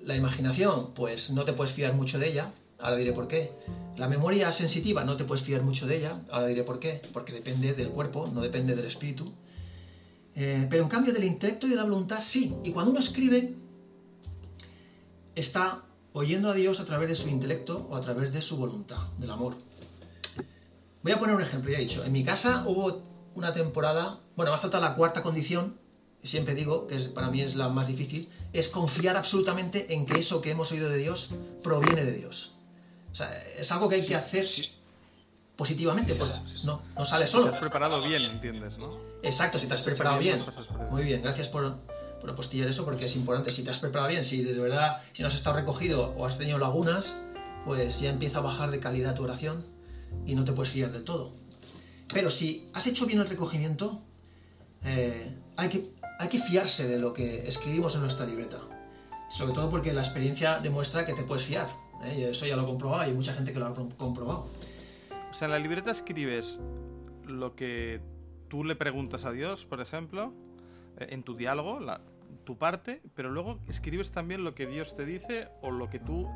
[0.00, 3.52] La imaginación, pues no te puedes fiar mucho de ella, ahora diré por qué.
[3.98, 7.34] La memoria sensitiva, no te puedes fiar mucho de ella, ahora diré por qué, porque
[7.34, 9.30] depende del cuerpo, no depende del espíritu.
[10.34, 12.54] Eh, pero en cambio del intelecto y de la voluntad sí.
[12.64, 13.54] Y cuando uno escribe,
[15.34, 15.82] está
[16.14, 19.30] oyendo a Dios a través de su intelecto o a través de su voluntad, del
[19.30, 19.56] amor.
[21.02, 22.04] Voy a poner un ejemplo, ya he dicho.
[22.04, 23.02] En mi casa hubo
[23.34, 25.76] una temporada, bueno, me falta la cuarta condición,
[26.22, 30.40] siempre digo, que para mí es la más difícil, es confiar absolutamente en que eso
[30.40, 31.30] que hemos oído de Dios
[31.62, 32.54] proviene de Dios.
[33.10, 34.44] O sea, es algo que hay que hacer
[35.56, 37.44] positivamente, pues, no, no sale solo.
[37.44, 38.98] Si te has preparado bien, entiendes, ¿no?
[39.22, 40.44] Exacto, si te has preparado bien.
[40.90, 41.78] Muy bien, gracias por,
[42.20, 43.50] por apostillar eso porque es importante.
[43.50, 46.38] Si te has preparado bien, si de verdad, si no has estado recogido o has
[46.38, 47.20] tenido lagunas,
[47.64, 49.64] pues ya empieza a bajar de calidad tu oración
[50.26, 51.34] y no te puedes fiar del todo.
[52.12, 54.02] Pero si has hecho bien el recogimiento,
[54.84, 58.58] eh, hay, que, hay que fiarse de lo que escribimos en nuestra libreta.
[59.30, 61.68] Sobre todo porque la experiencia demuestra que te puedes fiar.
[62.04, 62.28] ¿eh?
[62.30, 64.46] Eso ya lo he comprobado y hay mucha gente que lo ha comprobado.
[65.30, 66.60] O sea, en la libreta escribes
[67.26, 68.00] lo que
[68.48, 70.34] tú le preguntas a Dios, por ejemplo,
[70.98, 71.80] eh, en tu diálogo,
[72.44, 76.28] tu parte, pero luego escribes también lo que Dios te dice o lo que tú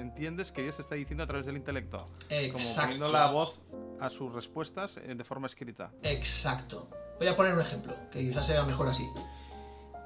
[0.00, 2.08] entiendes que Dios está diciendo a través del intelecto.
[2.52, 3.66] Como poniendo la voz
[4.00, 5.90] a sus respuestas eh, de forma escrita.
[6.02, 6.88] Exacto.
[7.18, 9.06] Voy a poner un ejemplo, que quizás sea mejor así.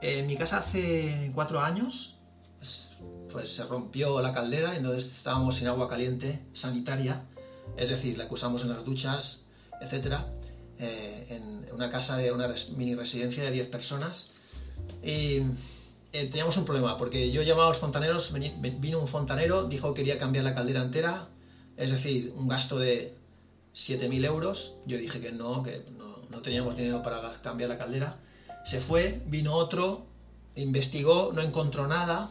[0.00, 2.18] En mi casa hace cuatro años,
[2.58, 2.92] pues,
[3.30, 7.24] pues se rompió la caldera, entonces estábamos sin agua caliente sanitaria,
[7.76, 9.44] es decir, la que usamos en las duchas,
[9.80, 10.20] etc.
[10.78, 14.32] Eh, en una casa de una mini residencia de 10 personas.
[15.02, 15.40] Y
[16.12, 20.02] eh, teníamos un problema, porque yo llamaba a los fontaneros, vino un fontanero, dijo que
[20.02, 21.28] quería cambiar la caldera entera,
[21.76, 23.14] es decir, un gasto de
[23.74, 24.76] 7.000 euros.
[24.86, 28.16] Yo dije que no, que no, no, teníamos dinero para cambiar la caldera.
[28.64, 30.06] Se fue, vino otro,
[30.56, 32.30] investigó, no encontró nada.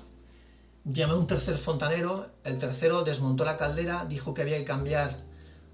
[0.83, 5.17] Llamé a un tercer fontanero, el tercero desmontó la caldera, dijo que había que cambiar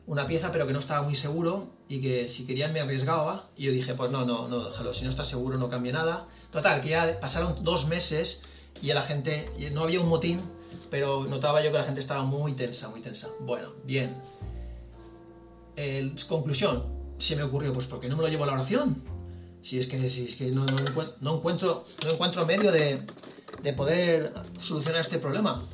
[0.06, 3.50] una pieza, pero que no estaba muy seguro y que si querían me arriesgaba.
[3.56, 6.28] Y yo dije, pues no, no, no, déjalo, si no estás seguro no cambia nada.
[6.54, 8.44] Total, que ya pasaron dos meses
[8.80, 10.42] y la gente, no había un motín,
[10.92, 13.28] pero notaba yo que la gente estaba muy tensa, muy tensa.
[13.40, 14.16] Bueno, bien.
[16.28, 16.86] conclusión,
[17.18, 19.04] se me ocurrió, pues porque no me lo llevo a la oración?
[19.64, 20.66] Si es que, si es que no,
[21.22, 23.04] no, encuentro, no encuentro medio de,
[23.64, 25.66] de poder solucionar este problema.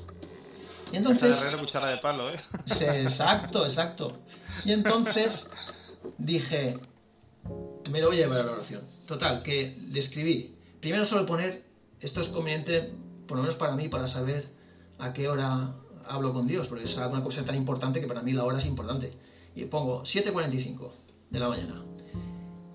[0.93, 1.41] Y entonces...
[1.41, 2.37] de palo, ¿eh?
[2.95, 4.17] exacto, exacto.
[4.63, 5.49] Y entonces
[6.17, 6.77] dije,
[7.91, 8.83] me lo voy a llevar a la oración.
[9.05, 10.55] Total, que le escribí.
[10.79, 11.63] Primero solo poner,
[11.99, 12.93] esto es conveniente,
[13.27, 14.49] por lo menos para mí, para saber
[14.97, 15.75] a qué hora
[16.07, 18.65] hablo con Dios, porque es una cosa tan importante que para mí la hora es
[18.65, 19.13] importante.
[19.55, 20.91] Y pongo 7.45
[21.29, 21.83] de la mañana.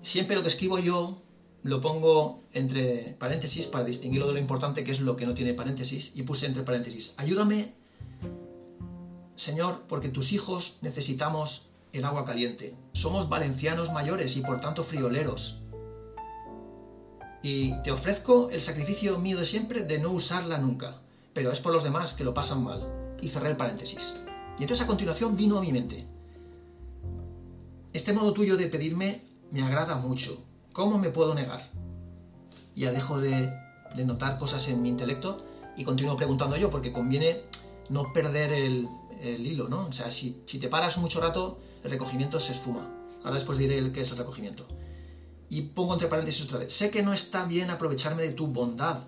[0.01, 1.21] Siempre lo que escribo yo
[1.63, 5.55] lo pongo entre paréntesis para distinguirlo de lo importante que es lo que no tiene
[5.55, 7.15] paréntesis y puse entre paréntesis.
[7.17, 7.73] Ayúdame
[9.35, 12.73] Señor, porque tus hijos necesitamos el agua caliente.
[12.93, 15.59] Somos valencianos mayores y por tanto frioleros.
[17.47, 20.95] Y te ofrezco el sacrificio mío de siempre de no usarla nunca,
[21.31, 22.81] pero es por los demás que lo pasan mal.
[23.21, 24.15] Y cerré el paréntesis.
[24.57, 26.07] Y entonces a continuación vino a mi mente.
[27.93, 30.43] Este modo tuyo de pedirme me agrada mucho.
[30.73, 31.69] ¿Cómo me puedo negar?
[32.75, 33.53] Ya dejo de,
[33.95, 35.45] de notar cosas en mi intelecto
[35.77, 37.43] y continúo preguntando yo, porque conviene
[37.89, 38.89] no perder el,
[39.21, 39.85] el hilo, ¿no?
[39.85, 42.89] O sea, si, te paras mucho rato, el recogimiento se esfuma.
[43.19, 44.65] Ahora después diré qué es el recogimiento.
[45.49, 46.73] Y pongo entre paréntesis otra vez.
[46.73, 49.07] Sé que no está bien aprovecharme de tu bondad.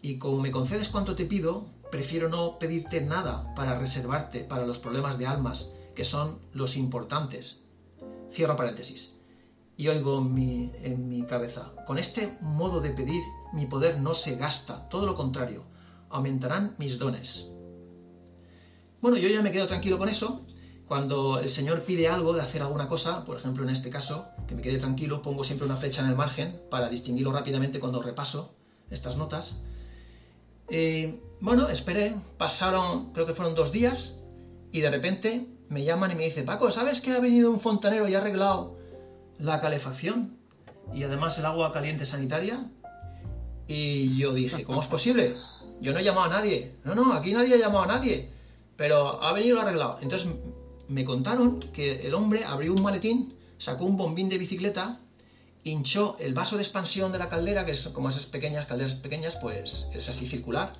[0.00, 4.78] Y como me concedes cuanto te pido, prefiero no pedirte nada para reservarte para los
[4.78, 7.64] problemas de almas, que son los importantes.
[8.32, 9.16] Cierro paréntesis.
[9.76, 14.14] Y oigo en mi, en mi cabeza, con este modo de pedir, mi poder no
[14.14, 15.64] se gasta, todo lo contrario,
[16.10, 17.50] aumentarán mis dones.
[19.00, 20.46] Bueno, yo ya me quedo tranquilo con eso.
[20.94, 24.54] Cuando el Señor pide algo de hacer alguna cosa, por ejemplo en este caso, que
[24.54, 28.54] me quede tranquilo, pongo siempre una flecha en el margen para distinguirlo rápidamente cuando repaso
[28.92, 29.58] estas notas.
[30.68, 34.20] Eh, bueno, esperé, pasaron, creo que fueron dos días,
[34.70, 38.08] y de repente me llaman y me dicen, Paco, ¿sabes que ha venido un fontanero
[38.08, 38.76] y ha arreglado
[39.40, 40.36] la calefacción?
[40.94, 42.70] Y además el agua caliente sanitaria.
[43.66, 45.34] Y yo dije, ¿cómo es posible?
[45.80, 46.76] Yo no he llamado a nadie.
[46.84, 48.30] No, no, aquí nadie ha llamado a nadie.
[48.76, 49.98] Pero ha venido arreglado.
[50.00, 50.28] Entonces
[50.88, 55.00] me contaron que el hombre abrió un maletín, sacó un bombín de bicicleta,
[55.62, 59.36] hinchó el vaso de expansión de la caldera, que es como esas pequeñas calderas pequeñas,
[59.36, 60.74] pues es así circular.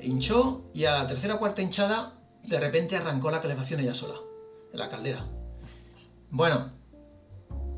[0.00, 4.16] Hinchó y a la tercera o cuarta hinchada, de repente arrancó la calefacción ella sola,
[4.72, 5.24] en la caldera.
[6.30, 6.72] Bueno,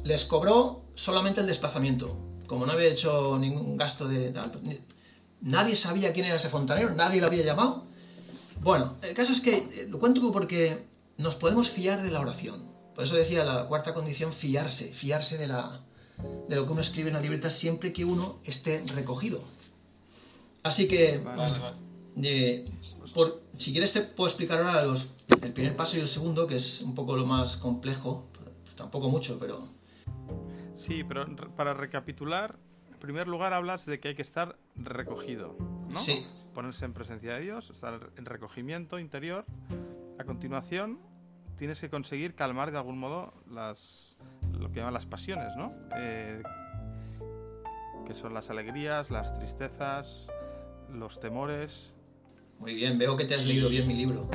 [0.04, 2.16] les cobró solamente el desplazamiento.
[2.46, 4.32] Como no había hecho ningún gasto de.
[5.40, 7.84] Nadie sabía quién era ese fontanero, nadie lo había llamado.
[8.60, 10.84] Bueno, el caso es que eh, lo cuento porque
[11.18, 12.70] nos podemos fiar de la oración.
[12.94, 15.80] Por eso decía la cuarta condición, fiarse, fiarse de, la,
[16.48, 19.40] de lo que uno escribe en la libreta siempre que uno esté recogido.
[20.62, 21.22] Así que,
[23.58, 25.08] si quieres te puedo explicar ahora los,
[25.42, 28.28] el primer paso y el segundo, que es un poco lo más complejo,
[28.64, 29.68] pues tampoco mucho, pero...
[30.74, 32.56] Sí, pero para recapitular,
[32.92, 35.56] en primer lugar hablas de que hay que estar recogido,
[35.90, 36.00] ¿no?
[36.00, 36.24] Sí
[36.54, 39.44] ponerse en presencia de Dios, estar en recogimiento interior.
[40.18, 41.00] A continuación,
[41.56, 44.16] tienes que conseguir calmar de algún modo las,
[44.52, 45.72] lo que llaman las pasiones, ¿no?
[45.96, 46.42] Eh,
[48.06, 50.28] que son las alegrías, las tristezas,
[50.92, 51.92] los temores.
[52.58, 54.28] Muy bien, veo que te has leído bien mi libro.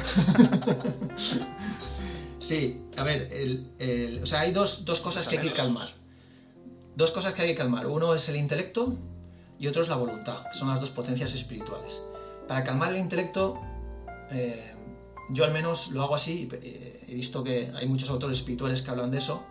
[2.40, 5.88] sí, a ver, o sea, hay dos, dos cosas que hay que calmar.
[6.96, 7.88] Dos cosas que hay que calmar.
[7.88, 8.98] Uno es el intelecto
[9.58, 10.44] y otro es la voluntad.
[10.52, 12.02] Son las dos potencias espirituales.
[12.48, 13.62] Para calmar el intelecto,
[14.32, 14.74] eh,
[15.30, 18.92] yo al menos lo hago así, eh, he visto que hay muchos autores espirituales que
[18.92, 19.44] hablan de eso,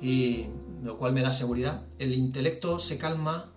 [0.00, 0.46] y
[0.82, 1.82] lo cual me da seguridad.
[1.98, 3.52] El intelecto se calma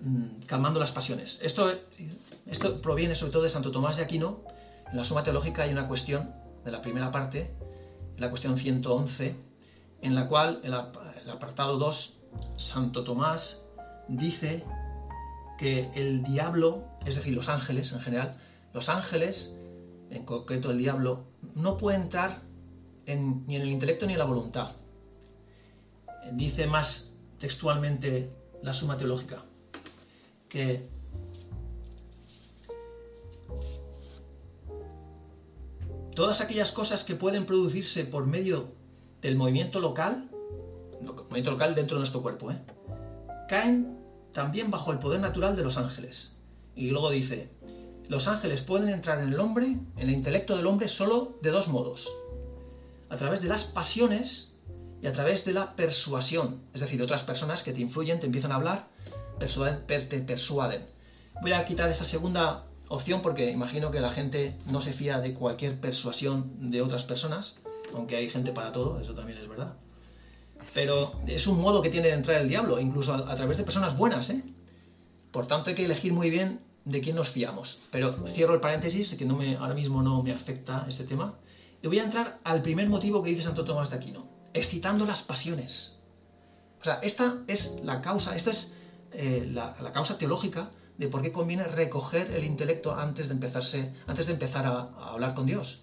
[0.00, 1.38] mm, calmando las pasiones.
[1.42, 1.70] Esto,
[2.46, 4.42] esto proviene sobre todo de Santo Tomás de Aquino.
[4.90, 6.32] En la Suma Teológica hay una cuestión
[6.64, 7.54] de la primera parte,
[8.18, 9.36] la cuestión 111,
[10.02, 12.18] en la cual, en el apartado 2,
[12.56, 13.62] Santo Tomás
[14.08, 14.64] dice
[15.58, 18.36] que el diablo, es decir, los ángeles en general,
[18.72, 19.55] los ángeles,
[20.10, 22.42] en concreto el diablo, no puede entrar
[23.06, 24.72] ni en el intelecto ni en la voluntad.
[26.32, 28.30] Dice más textualmente
[28.62, 29.44] la suma teológica
[30.48, 30.88] que
[36.14, 38.72] todas aquellas cosas que pueden producirse por medio
[39.20, 40.28] del movimiento local,
[41.02, 42.58] movimiento local dentro de nuestro cuerpo, ¿eh?
[43.48, 43.98] caen
[44.32, 46.36] también bajo el poder natural de los ángeles.
[46.74, 47.50] Y luego dice,
[48.08, 51.68] los ángeles pueden entrar en el hombre, en el intelecto del hombre, solo de dos
[51.68, 52.10] modos.
[53.08, 54.52] a través de las pasiones
[55.00, 58.26] y a través de la persuasión, es decir, de otras personas que te influyen, te
[58.26, 58.88] empiezan a hablar,
[59.38, 60.86] te persuaden.
[61.40, 65.34] Voy a quitar esta segunda opción porque imagino que la gente no se fía de
[65.34, 67.56] cualquier persuasión de otras personas,
[67.94, 69.74] aunque hay gente para todo, eso también es verdad.
[70.74, 73.96] Pero es un modo que tiene de entrar el diablo, incluso a, través de personas
[73.96, 74.42] buenas, ¿eh?
[75.30, 77.80] Por tanto, hay que elegir muy bien de quién nos fiamos.
[77.90, 81.34] Pero cierro el paréntesis, que no me, ahora mismo no me afecta este tema,
[81.82, 85.20] y voy a entrar al primer motivo que dice Santo Tomás de Aquino, excitando las
[85.20, 85.98] pasiones.
[86.80, 88.74] O sea, esta es la causa, esta es
[89.12, 94.26] eh, la, causa teológica de por qué conviene recoger el intelecto antes de, empezarse, antes
[94.26, 95.82] de empezar a, hablar con Dios.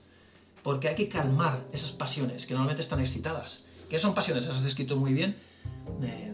[0.64, 3.66] Porque hay que calmar esas pasiones que normalmente están excitadas.
[3.90, 4.48] ¿Qué son pasiones?
[4.48, 5.36] Las has descrito muy bien.
[6.02, 6.34] Eh,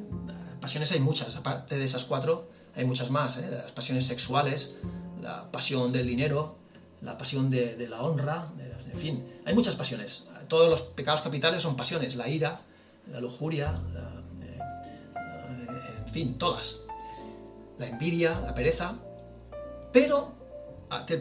[0.61, 3.37] pasiones hay muchas, aparte de esas cuatro, hay muchas más.
[3.37, 3.47] ¿eh?
[3.51, 4.75] Las pasiones sexuales,
[5.21, 6.55] la pasión del dinero,
[7.01, 8.47] la pasión de, la honra,
[8.91, 10.27] en fin, hay muchas pasiones.
[10.47, 12.61] Todos los pecados capitales son pasiones, la ira,
[13.11, 13.75] la lujuria,
[14.41, 14.59] eh,
[16.05, 16.79] en fin, todas.
[17.77, 18.95] La envidia, la pereza.
[19.91, 20.33] Pero,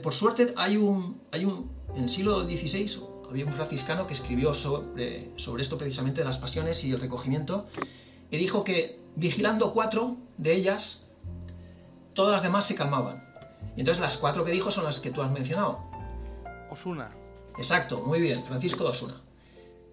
[0.02, 4.54] por suerte, hay un, hay un, en el siglo XVI había un franciscano que escribió
[4.54, 7.66] sobre, sobre esto precisamente de las pasiones y el recogimiento,
[8.30, 11.04] y dijo que vigilando cuatro de ellas,
[12.18, 13.22] todas las demás se calmaban.
[13.76, 15.78] Y entonces las cuatro que dijo son las que tú has mencionado.
[16.68, 17.12] Osuna.
[17.56, 19.20] Exacto, muy bien, Francisco de Osuna.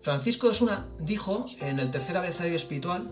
[0.01, 3.11] Francisco de Osuna dijo en el tercer abecedario espiritual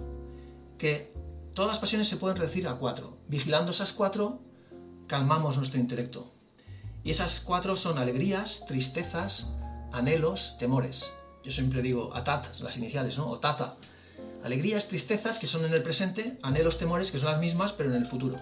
[0.79, 1.13] que
[1.53, 3.19] todas las pasiones se pueden reducir a cuatro.
[3.27, 4.39] Vigilando esas cuatro,
[5.05, 6.31] calmamos nuestro intelecto.
[7.03, 9.53] Y esas cuatro son alegrías, tristezas,
[9.91, 11.13] anhelos, temores.
[11.43, 13.29] Yo siempre digo atat, las iniciales, ¿no?
[13.29, 13.75] O tata.
[14.43, 17.95] Alegrías, tristezas, que son en el presente, anhelos, temores, que son las mismas, pero en
[17.97, 18.39] el futuro.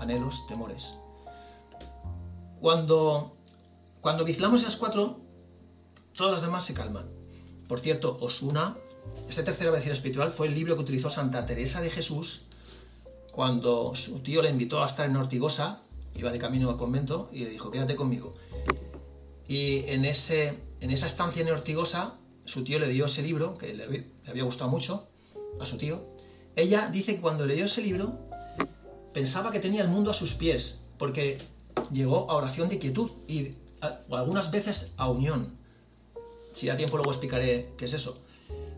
[0.00, 0.94] Anhelos, temores.
[2.60, 3.36] Cuando,
[4.00, 5.20] cuando vigilamos esas cuatro,
[6.14, 7.08] todas las demás se calman.
[7.68, 8.76] Por cierto, Osuna,
[9.28, 12.46] este tercer vecino espiritual, fue el libro que utilizó Santa Teresa de Jesús
[13.32, 15.82] cuando su tío le invitó a estar en Ortigosa,
[16.14, 18.34] iba de camino al convento, y le dijo, quédate conmigo.
[19.46, 23.72] Y en, ese, en esa estancia en Ortigosa, su tío le dio ese libro, que
[23.74, 25.08] le, había gustado mucho
[25.60, 26.04] a su tío.
[26.56, 28.18] Ella dice que cuando leyó ese libro,
[29.12, 31.38] pensaba que tenía el mundo a sus pies, porque
[31.92, 33.54] llegó a oración de quietud y
[34.10, 35.56] algunas veces a unión.
[36.52, 38.18] Si da tiempo luego explicaré qué es eso.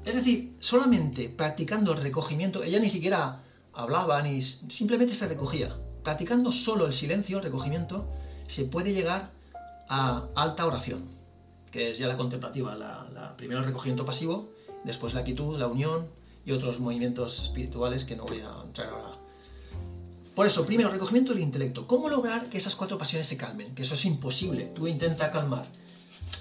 [0.04, 3.42] Es decir, solamente practicando el recogimiento, ella ni siquiera
[3.72, 5.76] hablaba ni simplemente se recogía.
[6.02, 8.06] Practicando solo el silencio, el recogimiento,
[8.48, 9.30] se puede llegar
[9.88, 11.04] a alta oración,
[11.70, 14.50] que es ya la contemplativa, la, primero el recogimiento pasivo,
[14.84, 16.08] después la quietud, la unión
[16.44, 19.21] y otros movimientos espirituales que no voy a entrar ahora.
[20.34, 21.86] Por eso, primero, recogimiento del intelecto.
[21.86, 23.74] ¿Cómo lograr que esas cuatro pasiones se calmen?
[23.74, 24.72] Que eso es imposible.
[24.74, 25.66] Tú intenta calmar.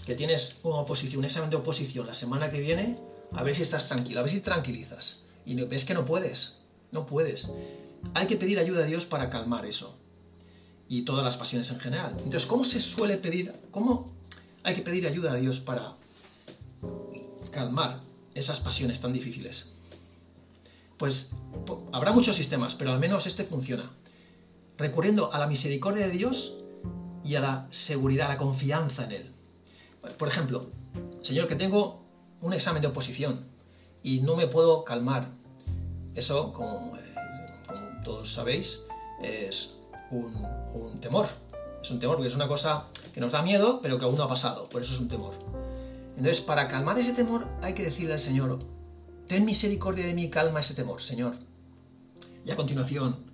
[0.06, 2.97] Que tienes una oposición, un examen de oposición la semana que viene,
[3.34, 5.23] a ver si estás tranquilo, a ver si tranquilizas.
[5.45, 6.58] Y ves que no puedes.
[6.91, 7.49] No puedes.
[8.13, 9.97] Hay que pedir ayuda a Dios para calmar eso
[10.91, 12.15] y todas las pasiones en general.
[12.17, 14.12] Entonces, ¿cómo se suele pedir, cómo
[14.62, 15.95] hay que pedir ayuda a Dios para
[17.49, 18.01] calmar
[18.34, 19.71] esas pasiones tan difíciles?
[21.02, 21.32] Pues
[21.94, 23.90] habrá muchos sistemas, pero al menos este funciona.
[24.78, 26.60] Recurriendo a la misericordia de Dios
[27.24, 29.32] y a la seguridad, a la confianza en Él.
[30.20, 30.68] Por ejemplo,
[31.24, 32.04] Señor, que tengo
[32.40, 33.48] un examen de oposición
[34.04, 35.30] y no me puedo calmar.
[36.14, 37.16] Eso, como, eh,
[38.04, 38.84] todos sabéis,
[39.24, 39.80] es
[40.12, 41.30] un, temor.
[41.82, 44.26] Es un temor porque es una cosa que nos da miedo, pero que aún no
[44.26, 44.70] ha pasado.
[44.70, 45.34] Por eso es un temor.
[46.16, 48.60] Entonces, para calmar ese temor, hay que decirle al Señor,
[49.32, 51.36] ten misericordia de mí, calma ese temor, Señor.
[52.44, 53.32] Y a continuación,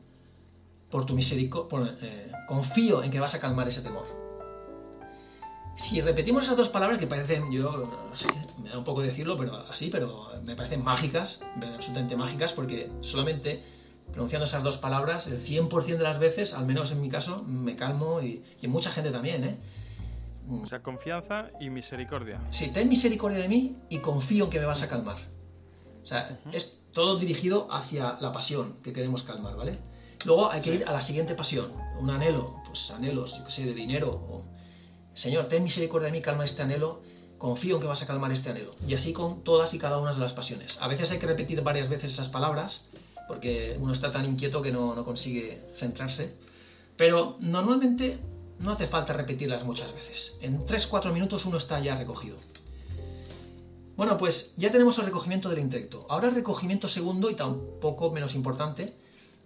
[0.91, 4.05] por tu misericordia, eh, confío en que vas a calmar ese temor.
[5.75, 7.91] Si repetimos esas dos palabras que parecen, yo
[8.61, 13.63] me da un poco decirlo, pero así, pero me parecen mágicas, absolutamente mágicas, porque solamente
[14.11, 17.75] pronunciando esas dos palabras, el 100% de las veces, al menos en mi caso, me
[17.75, 19.57] calmo y, y mucha gente también, ¿eh?
[20.61, 22.39] O sea, confianza y misericordia.
[22.51, 25.36] Sí, ten misericordia de mí y confío en que me vas a calmar.
[26.07, 29.77] O sea, es todo dirigido hacia la pasión que queremos calmar, ¿vale?
[30.23, 33.65] Luego hay que ir a la siguiente pasión, un anhelo, pues anhelos, yo qué sé,
[33.65, 34.11] de dinero.
[34.11, 34.45] O,
[35.13, 37.01] Señor, ten misericordia de mí, calma este anhelo,
[37.37, 38.71] confío en que vas a calmar este anhelo.
[38.87, 40.77] Y así con todas y cada una de las pasiones.
[40.79, 42.89] A veces hay que repetir varias veces esas palabras
[43.27, 46.35] porque uno está tan inquieto que no, consigue centrarse.
[46.95, 48.17] Pero normalmente
[48.59, 50.37] no hace falta repetirlas muchas veces.
[50.39, 52.37] En 3-4 minutos uno está ya recogido.
[53.97, 56.05] Bueno, pues ya tenemos el recogimiento del intelecto.
[56.07, 58.93] Ahora el recogimiento segundo y tampoco menos importante,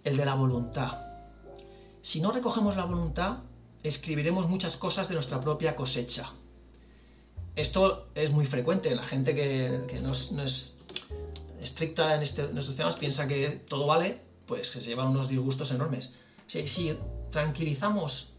[0.04, 1.06] el de la voluntad.
[2.02, 3.38] Si no recogemos la voluntad,
[3.82, 6.34] escribiremos muchas cosas de nuestra propia cosecha.
[7.56, 8.94] Esto es muy frecuente.
[8.94, 10.74] La gente que, no, es,
[11.58, 15.72] estricta en, este, estos temas piensa que todo vale, pues que se llevan unos disgustos
[15.72, 16.12] enormes.
[16.46, 16.98] Si, si
[17.30, 18.34] tranquilizamos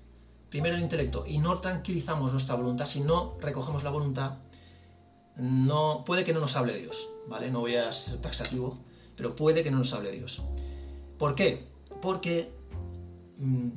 [0.52, 4.38] primero el intelecto y no tranquilizamos nuestra voluntad, si no recogemos la voluntad,
[5.38, 7.50] no, puede que no nos hable Dios, ¿vale?
[7.50, 8.78] No voy a ser taxativo,
[9.16, 10.42] pero puede que no nos hable Dios.
[11.18, 11.68] ¿Por qué?
[12.02, 12.52] Porque,
[13.38, 13.70] mm,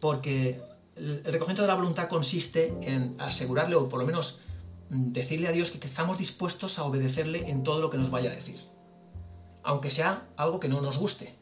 [0.00, 0.60] porque
[0.96, 4.40] el recogimiento de la voluntad consiste en asegurarle, o por lo menos
[4.90, 8.30] mm, decirle a Dios que, estamos dispuestos a obedecerle en todo lo que nos vaya
[8.30, 8.60] a decir.
[9.62, 11.36] Aunque sea algo que no nos guste.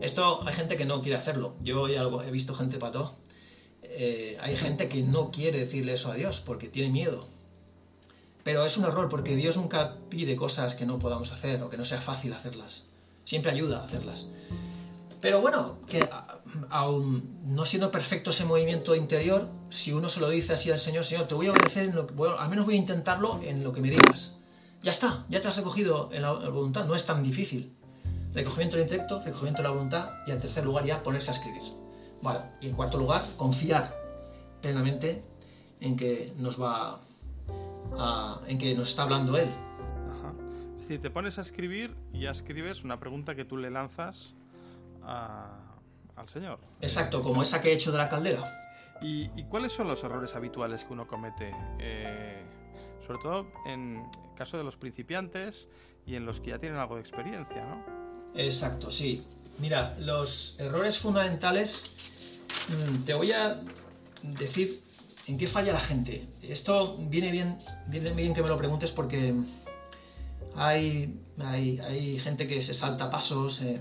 [0.00, 1.54] Esto hay gente que no quiere hacerlo.
[1.62, 3.16] Yo he visto gente pato.
[3.82, 7.28] Eh, hay gente que no quiere decirle eso a Dios porque tiene miedo.
[8.42, 11.76] Pero es un error porque Dios nunca pide cosas que no podamos hacer o que
[11.76, 12.84] no sea fácil hacerlas.
[13.24, 14.26] Siempre ayuda a hacerlas.
[15.20, 16.08] Pero bueno, que
[16.70, 21.04] aún no siendo perfecto ese movimiento interior, si uno se lo dice así al Señor,
[21.04, 21.92] Señor, te voy a obedecer,
[22.38, 24.36] al menos voy a intentarlo en lo que me digas.
[24.82, 27.70] Ya está, ya te has recogido en la, voluntad, no es tan difícil.
[28.32, 31.62] Recogimiento del intelecto, recogimiento de la voluntad y en tercer lugar ya ponerse a escribir.
[32.22, 33.94] Vale, y en cuarto lugar, confiar
[34.62, 35.22] plenamente
[35.80, 37.00] en que nos va
[38.46, 39.50] en que nos está hablando Él.
[40.18, 40.32] Ajá.
[40.74, 44.34] Es decir, te pones a escribir y ya escribes una pregunta que tú le lanzas
[45.02, 46.58] al Señor.
[46.80, 48.44] Exacto, como esa que he hecho de la caldera.
[49.02, 51.54] ¿Y, cuáles son los errores habituales que uno comete?
[51.78, 52.42] Eh,
[53.06, 54.04] sobre todo en
[54.36, 55.66] caso de los principiantes
[56.06, 57.84] y en los que ya tienen algo de experiencia, ¿no?
[58.34, 59.24] Exacto, sí.
[59.58, 61.92] Mira, los errores fundamentales,
[62.68, 63.60] mm, te voy a
[64.22, 64.82] decir
[65.30, 66.26] en qué falla la gente.
[66.42, 69.32] Esto viene bien, viene bien que me lo preguntes porque
[70.56, 73.62] hay, hay, gente que se salta pasos.
[73.62, 73.80] Eh,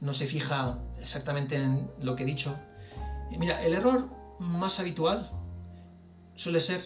[0.00, 2.56] no se fija exactamente en lo que he dicho.
[3.38, 4.08] mira, el error
[4.38, 5.30] más habitual
[6.34, 6.80] suele ser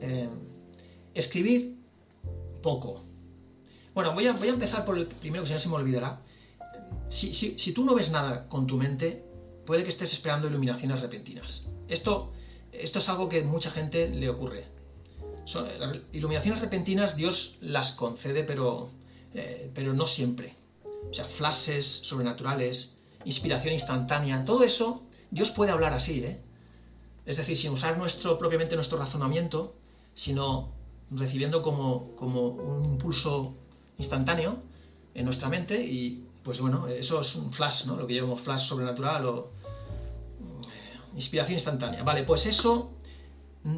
[0.00, 0.28] eh,
[1.14, 1.76] escribir
[2.62, 3.02] poco.
[3.94, 6.20] Bueno, voy a, voy a empezar por el primero que si no se me olvidará.
[7.08, 9.24] Si, si, tú no ves nada con tu mente,
[9.66, 11.66] puede que estés esperando iluminaciones repentinas.
[11.88, 12.32] Esto,
[12.72, 14.64] esto es algo que mucha gente le ocurre.
[15.78, 18.90] las iluminaciones repentinas Dios las concede, pero,
[19.34, 20.56] eh, pero no siempre
[21.10, 22.92] o sea, flashes sobrenaturales,
[23.24, 26.40] inspiración instantánea, todo eso, Dios puede hablar así, ¿eh?
[27.24, 29.74] Es decir, sin usar nuestro, propiamente nuestro razonamiento,
[30.14, 30.72] sino
[31.10, 33.54] recibiendo como, como un impulso
[33.98, 34.56] instantáneo
[35.14, 37.96] en nuestra mente y, pues bueno, eso es un flash, ¿no?
[37.96, 39.50] Lo que llamamos flash sobrenatural o
[41.14, 42.02] inspiración instantánea.
[42.02, 42.92] Vale, pues eso,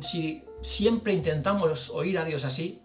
[0.01, 2.83] si siempre intentamos oír a Dios así,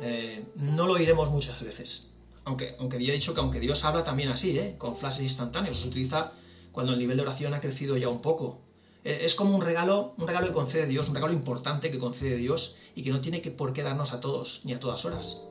[0.00, 2.14] eh, no lo oiremos muchas veces
[2.44, 4.76] aunque, aunque he dicho que aunque Dios habla también así, ¿eh?
[4.78, 6.32] con flashes instantáneos, se utiliza
[6.72, 8.60] cuando el nivel de oración ha crecido ya un poco.
[9.02, 12.36] E, es como un regalo, un regalo que concede Dios, un regalo importante que concede
[12.36, 15.42] Dios y que no tiene que por qué darnos a todos ni a todas horas.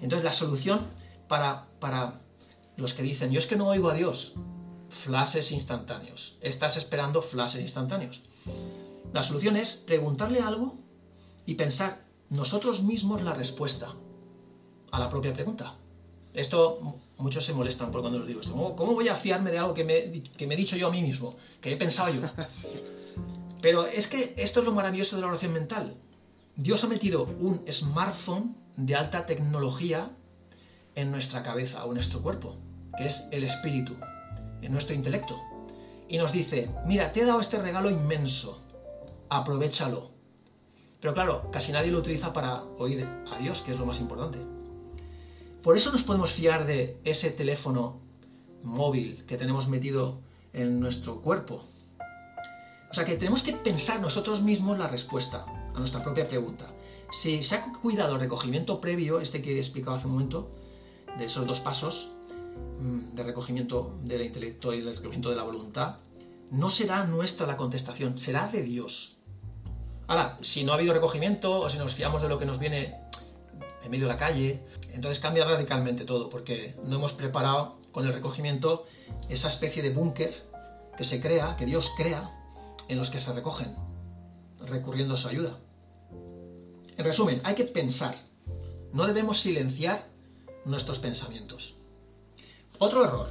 [0.00, 0.88] Entonces la solución
[1.28, 2.20] para, para
[2.76, 4.34] los que dicen, yo es que no oigo a Dios,
[4.88, 6.36] flashes instantáneos.
[6.40, 8.22] Estás esperando flashes instantáneos.
[9.12, 10.76] La solución es preguntarle algo
[11.46, 13.94] y pensar nosotros mismos la respuesta
[14.90, 15.74] a la propia pregunta.
[16.34, 18.52] Esto muchos se molestan por cuando lo digo esto.
[18.76, 21.02] ¿Cómo, voy a fiarme de algo que me, que me, he dicho yo a mí
[21.02, 21.36] mismo?
[21.60, 22.20] Que he pensado yo.
[23.62, 25.94] Pero es que esto es lo maravilloso de la oración mental.
[26.56, 30.10] Dios ha metido un smartphone de alta tecnología
[30.94, 32.56] en nuestra cabeza o en nuestro cuerpo,
[32.96, 33.96] que es el espíritu,
[34.62, 35.40] en nuestro intelecto.
[36.08, 38.62] Y nos dice, mira, te he dado este regalo inmenso,
[39.28, 40.10] aprovechalo.
[41.00, 44.38] Pero claro, casi nadie lo utiliza para oír a Dios, que es lo más importante.
[45.62, 48.00] Por eso nos podemos fiar de ese teléfono
[48.62, 50.20] móvil que tenemos metido
[50.52, 51.64] en nuestro cuerpo.
[52.90, 55.44] O sea que tenemos que pensar nosotros mismos la respuesta
[55.74, 56.66] a nuestra propia pregunta.
[57.10, 60.50] Si se ha cuidado el recogimiento previo, este que he explicado hace un momento,
[61.18, 62.12] de esos dos pasos,
[63.14, 65.96] de recogimiento del intelecto y del recogimiento de la voluntad,
[66.50, 69.16] no será nuestra la contestación, será de Dios.
[70.06, 73.00] Ahora, si no ha habido recogimiento o si nos fiamos de lo que nos viene
[73.82, 78.12] en medio de la calle, entonces cambia radicalmente todo, porque no hemos preparado con el
[78.12, 78.86] recogimiento
[79.28, 80.44] esa especie de búnker
[80.96, 82.30] que se crea, que Dios crea,
[82.88, 83.74] en los que se recogen,
[84.60, 85.58] recurriendo a su ayuda.
[86.96, 88.14] En resumen, hay que pensar.
[88.92, 90.06] No debemos silenciar
[90.64, 91.75] nuestros pensamientos.
[92.78, 93.28] Otro error.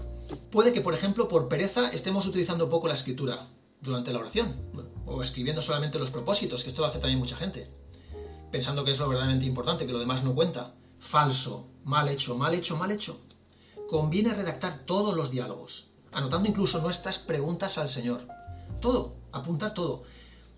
[0.52, 3.50] Puede que, por ejemplo, por pereza estemos utilizando poco la escritura
[3.82, 4.56] durante la oración,
[5.06, 7.70] o escribiendo solamente los propósitos, que esto lo hace también mucha gente,
[8.52, 12.56] pensando que es lo verdaderamente importante, que lo demás no cuenta falso, mal hecho, mal
[12.56, 13.20] hecho, mal hecho.
[13.88, 18.28] Conviene redactar todos los diálogos, anotando incluso nuestras preguntas al Señor.
[18.82, 20.04] Todo, apuntar todo.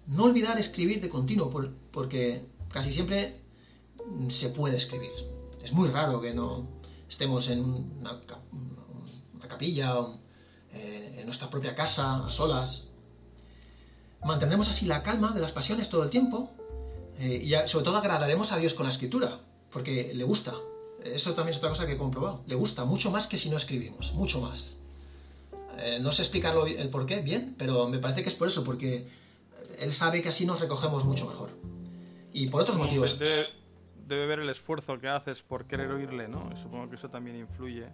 [0.05, 1.49] No olvidar escribir de continuo,
[1.91, 3.41] porque casi siempre
[4.29, 5.11] se puede escribir.
[5.61, 6.65] Es muy raro que no
[7.09, 7.61] estemos en
[7.99, 8.21] una,
[9.47, 10.19] capilla o
[10.73, 12.87] eh, en nuestra propia casa, a solas.
[14.23, 16.51] Mantendremos así la calma de las pasiones todo el tiempo
[17.19, 19.39] eh, y sobre todo agradaremos a Dios con la escritura,
[19.71, 20.53] porque le gusta.
[21.03, 22.43] Eso también es otra cosa que he comprobado.
[22.47, 24.77] Le gusta mucho más que si no escribimos, mucho más.
[25.77, 28.63] Eh, no sé explicarlo el por qué bien, pero me parece que es por eso,
[28.63, 29.07] porque
[29.77, 31.51] él sabe que así nos recogemos mucho mejor.
[32.33, 33.17] Y por otros motivos.
[33.17, 33.47] Debe,
[34.07, 36.55] debe, ver el esfuerzo que haces por querer oírle, ¿no?
[36.55, 37.87] supongo que eso también influye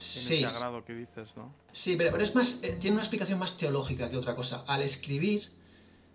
[0.00, 1.54] en ese agrado que dices, ¿no?
[1.72, 4.64] Sí, pero, pero es más, eh, tiene una explicación más teológica que otra cosa.
[4.66, 5.50] Al escribir,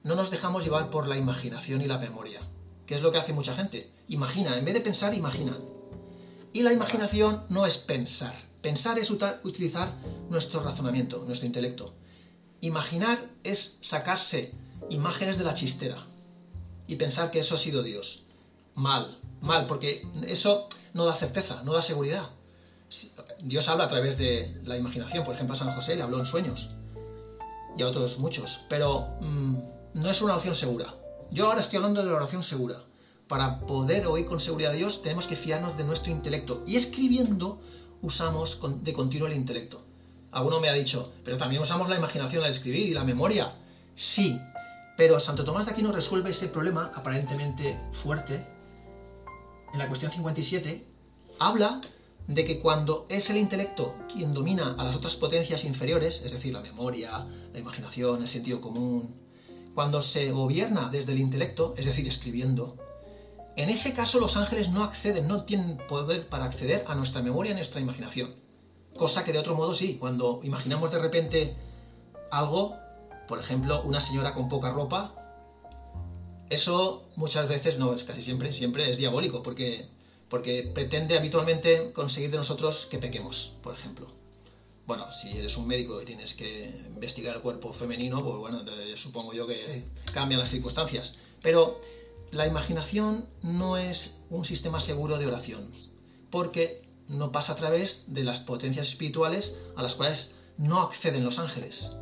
[0.04, 2.42] no nos dejamos llevar por la imaginación y la memoria,
[2.86, 3.92] que es lo que hace mucha gente.
[4.08, 5.58] Imagina, en vez de pensar, imagina.
[6.54, 8.36] Y la imaginación no es pensar.
[8.62, 9.94] Pensar es utilizar
[10.30, 11.94] nuestro razonamiento, nuestro intelecto.
[12.62, 14.52] Imaginar es sacarse
[14.90, 16.06] imágenes de la chistera
[16.88, 18.26] y pensar que eso ha sido Dios.
[18.74, 22.30] Mal, mal, porque eso no da certeza, no da seguridad.
[23.40, 26.26] Dios habla a través de la imaginación, por ejemplo a San José le habló en
[26.26, 26.70] sueños
[27.78, 29.56] y a otros muchos, pero mm,
[29.96, 30.94] no es una oración segura.
[31.32, 32.82] Yo ahora estoy hablando de la oración segura.
[33.28, 37.60] Para poder oír con seguridad a Dios tenemos que fiarnos de nuestro intelecto y escribiendo
[38.02, 39.84] usamos de continuo el intelecto.
[40.32, 43.54] Alguno me ha dicho, pero también usamos la imaginación al escribir y la memoria.
[43.96, 44.40] Sí,
[44.98, 48.46] pero Santo Tomás de Aquino resuelve ese problema aparentemente fuerte
[49.74, 50.86] en la cuestión 57.
[51.40, 51.82] Habla
[52.28, 56.54] de que cuando es el intelecto quien domina a las otras potencias inferiores, es decir,
[56.54, 59.16] la memoria, la imaginación, el sentido común,
[59.76, 62.78] cuando se gobierna desde el intelecto, es decir, escribiendo,
[63.56, 67.52] en ese caso los ángeles no acceden, no tienen poder para acceder a nuestra memoria
[67.52, 68.36] y nuestra imaginación.
[68.98, 71.56] Cosa que de otro modo sí, cuando imaginamos de repente
[72.32, 72.76] algo,
[73.28, 75.16] por ejemplo, una señora con poca ropa,
[76.50, 79.90] eso muchas veces no es casi siempre, siempre es diabólico, porque,
[80.30, 84.08] porque pretende habitualmente conseguir de nosotros que pequemos, por ejemplo.
[84.88, 88.64] Bueno, si eres un médico y tienes que investigar el cuerpo femenino, pues bueno,
[88.96, 91.16] supongo yo que cambian las circunstancias.
[91.42, 91.82] Pero
[92.32, 95.72] la imaginación no es un sistema seguro de oración,
[96.30, 101.40] porque no pasa a través de las potencias espirituales a las cuales no acceden los
[101.40, 101.96] ángeles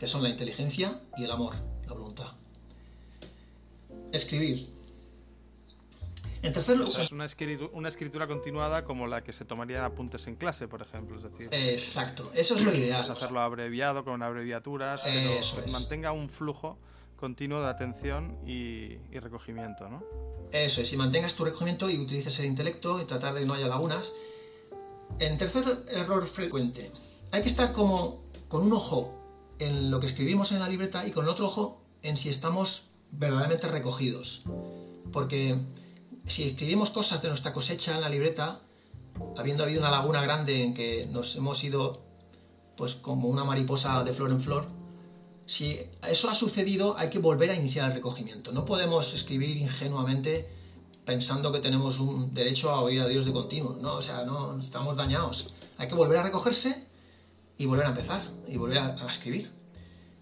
[0.00, 1.54] que son la inteligencia y el amor,
[1.86, 2.32] la voluntad.
[4.12, 4.70] Escribir.
[6.42, 7.02] En tercer lugar...
[7.02, 11.16] es una escritura, continuada como la que se tomaría apuntes en clase, por ejemplo.
[11.16, 13.02] Es decir, Exacto, eso es lo ideal.
[13.02, 15.40] Puedes hacerlo abreviado, con abreviaturas, pero
[15.72, 16.78] mantenga un flujo
[17.20, 20.02] continuo de atención y, recogimiento, ¿no?
[20.52, 23.54] Eso es, si mantengas tu recogimiento y utilices el intelecto y tratar de que no
[23.54, 24.14] haya lagunas.
[25.18, 26.90] En tercer error frecuente,
[27.30, 28.16] hay que estar como
[28.48, 29.14] con un ojo
[29.58, 32.88] en lo que escribimos en la libreta y con el otro ojo en si estamos
[33.12, 34.42] verdaderamente recogidos.
[35.12, 35.58] Porque
[36.30, 38.60] si escribimos cosas de nuestra cosecha en la libreta,
[39.36, 42.02] habiendo habido una laguna grande en que nos hemos ido
[42.76, 44.66] pues como una mariposa de flor en flor,
[45.46, 48.52] si eso ha sucedido hay que volver a iniciar el recogimiento.
[48.52, 50.48] No podemos escribir ingenuamente
[51.04, 53.76] pensando que tenemos un derecho a oír a Dios de continuo.
[53.80, 55.52] No, o sea, no estamos dañados.
[55.76, 56.86] Hay que volver a recogerse
[57.58, 59.50] y volver a empezar y volver a, escribir.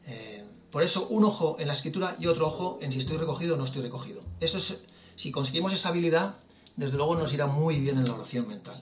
[0.06, 3.54] Eh, por eso, un ojo en la escritura y otro ojo en si estoy recogido
[3.54, 4.22] o no estoy recogido.
[4.40, 4.80] Eso es,
[5.18, 6.36] si conseguimos esa habilidad,
[6.76, 8.80] desde luego nos irá muy bien en la oración mental.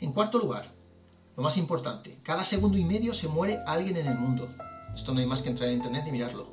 [0.00, 0.72] En cuarto lugar,
[1.36, 4.48] lo más importante, cada segundo y medio se muere alguien en el mundo.
[4.92, 6.48] Esto no hay más que entrar en internet y mirarlo.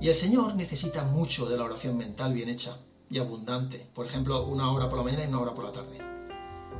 [0.00, 3.88] Y el Señor necesita mucho de la oración mental bien hecha y abundante.
[3.94, 5.98] Por ejemplo, una hora por la mañana y una hora por la tarde.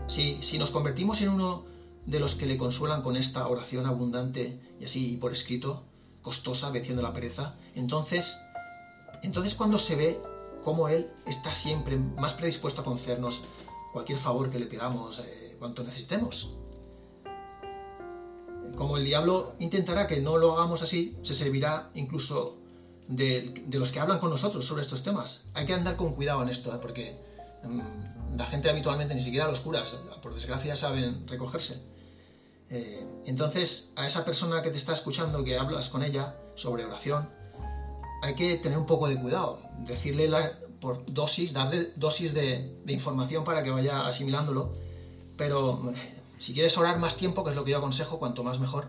[0.09, 1.65] Si, si nos convertimos en uno
[2.07, 5.85] de los que le consuelan con esta oración abundante y así por escrito,
[6.23, 8.37] costosa, venciendo la pereza, entonces,
[9.23, 10.21] entonces cuando se ve
[10.67, 13.45] cómo Él está siempre más predispuesto a concedernos
[13.93, 16.57] cualquier favor que le pidamos, eh, cuanto necesitemos.
[18.75, 22.57] Como el diablo intentará que no lo hagamos así, se servirá incluso
[23.07, 25.45] de, los que hablan con nosotros sobre estos temas.
[25.55, 26.79] Hay que andar con cuidado en esto, ¿eh?
[26.83, 27.17] porque
[27.63, 31.81] mm, la gente habitualmente, ni siquiera los curas, por desgracia, saben recogerse.
[32.71, 37.29] Eh, entonces, a esa persona que te está escuchando, que hablas con ella sobre oración,
[38.23, 40.31] hay que tener un poco de cuidado, decirle
[40.81, 44.73] por dosis, darle dosis de, información para que vaya asimilándolo,
[45.37, 45.93] pero
[46.39, 48.89] si quieres orar más tiempo, que es lo que yo aconsejo, cuanto más mejor,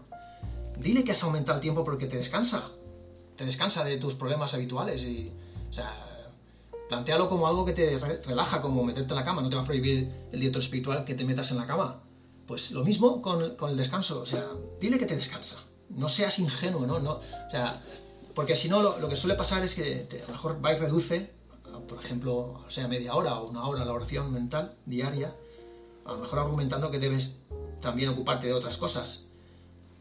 [0.80, 2.70] dile que has aumentado el tiempo porque te descansa,
[3.36, 5.32] te descansa de tus problemas habituales y,
[5.70, 6.08] o sea,
[6.90, 9.66] plantealo como algo que te relaja, como meterte en la cama, no te va a
[9.66, 12.02] prohibir el dieto espiritual que te metas en la cama,
[12.48, 14.48] pues lo mismo con, el descanso, o sea,
[14.80, 15.58] dile que te descansa,
[15.90, 17.00] no seas ingenuo, ¿no?
[17.00, 17.82] no o sea,
[18.38, 21.32] Porque si no, lo, que suele pasar es que a lo mejor va y reduce,
[21.88, 25.36] por ejemplo, sea media hora o una hora la oración mental diaria,
[26.06, 27.36] a lo mejor argumentando que debes
[27.82, 29.26] también ocuparte de otras cosas.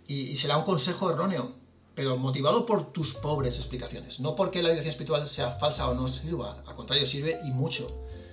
[0.07, 1.55] Y, será un consejo erróneo,
[1.95, 4.21] pero motivado por tus pobres explicaciones.
[4.21, 7.89] No porque la dirección espiritual sea falsa o no sirva, al contrario, sirve y mucho,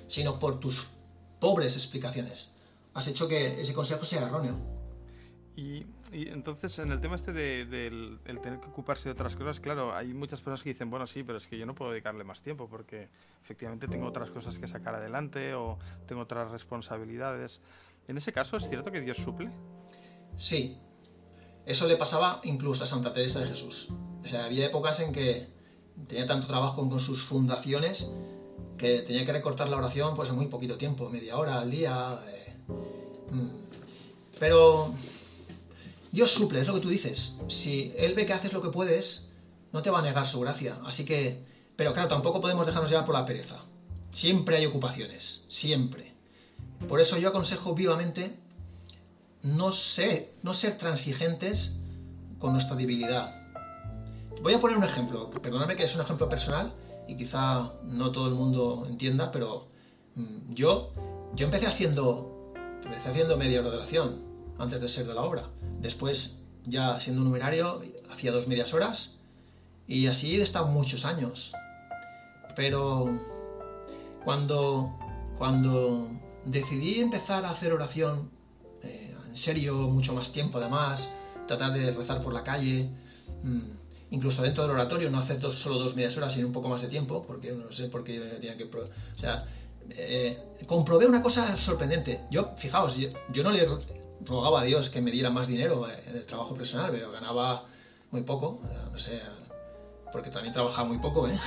[0.07, 0.89] sino por tus
[1.39, 2.57] pobres explicaciones.
[2.93, 4.57] Has hecho que ese consejo sea erróneo.
[5.55, 9.95] Y, entonces, en el tema este de, del tener que ocuparse de otras cosas, claro,
[9.95, 12.41] hay muchas personas que dicen, bueno, sí, pero es que yo no puedo dedicarle más
[12.43, 13.09] tiempo porque
[13.41, 17.59] efectivamente tengo otras cosas que sacar adelante o tengo otras responsabilidades.
[18.07, 19.49] En ese caso, ¿es cierto que Dios suple?
[20.35, 20.77] Sí.
[21.65, 23.89] Eso le pasaba incluso a Santa Teresa de Jesús.
[24.23, 25.47] O sea, había épocas en que
[26.07, 28.09] tenía tanto trabajo con sus fundaciones
[28.77, 32.19] que tenía que recortar la oración pues en muy poquito tiempo, media hora al día.
[32.27, 32.55] Eh,
[33.31, 33.49] mm.
[34.39, 34.93] Pero
[36.13, 37.33] Dios suple, es lo que tú dices.
[37.47, 39.31] Si Él ve que haces lo que puedes,
[39.71, 40.77] no te va a negar su gracia.
[40.85, 41.43] Así que,
[41.75, 43.65] pero claro, tampoco podemos dejarnos llevar por la pereza.
[44.11, 46.13] Siempre hay ocupaciones, siempre.
[46.87, 48.37] Por eso yo aconsejo vivamente
[49.41, 51.77] no ser, no ser transigentes
[52.37, 53.33] con nuestra debilidad.
[54.39, 56.73] Voy a poner un ejemplo, perdóname que es un ejemplo personal
[57.07, 59.65] y quizá no todo el mundo entienda, pero
[60.13, 60.91] mm, yo,
[61.33, 62.53] yo empecé haciendo,
[62.83, 65.49] empecé haciendo media hora de oración antes de ser de la obra.
[65.79, 69.17] Después, ya siendo un numerario, hacía dos medias horas
[69.87, 71.53] y así he estado muchos años.
[72.55, 73.19] Pero
[74.23, 74.91] cuando,
[75.37, 76.09] cuando
[76.45, 78.29] decidí empezar a hacer oración
[78.83, 81.09] eh, en serio mucho más tiempo además,
[81.47, 82.89] tratar de rezar por la calle,
[83.43, 83.61] mm,
[84.11, 86.87] incluso dentro del oratorio, no hacer solo dos medias horas, sino un poco más de
[86.87, 88.65] tiempo, porque no sé por qué tenía que...
[88.65, 89.45] O sea,
[89.89, 92.21] eh, comprobé una cosa sorprendente.
[92.29, 93.67] Yo, fijaos, yo, no le
[94.21, 97.65] rogaba a Dios que me diera más dinero eh, en el trabajo personal, pero ganaba
[98.11, 98.61] muy poco,
[98.91, 99.21] no sé,
[100.11, 101.37] porque también trabajaba muy poco, ¿eh?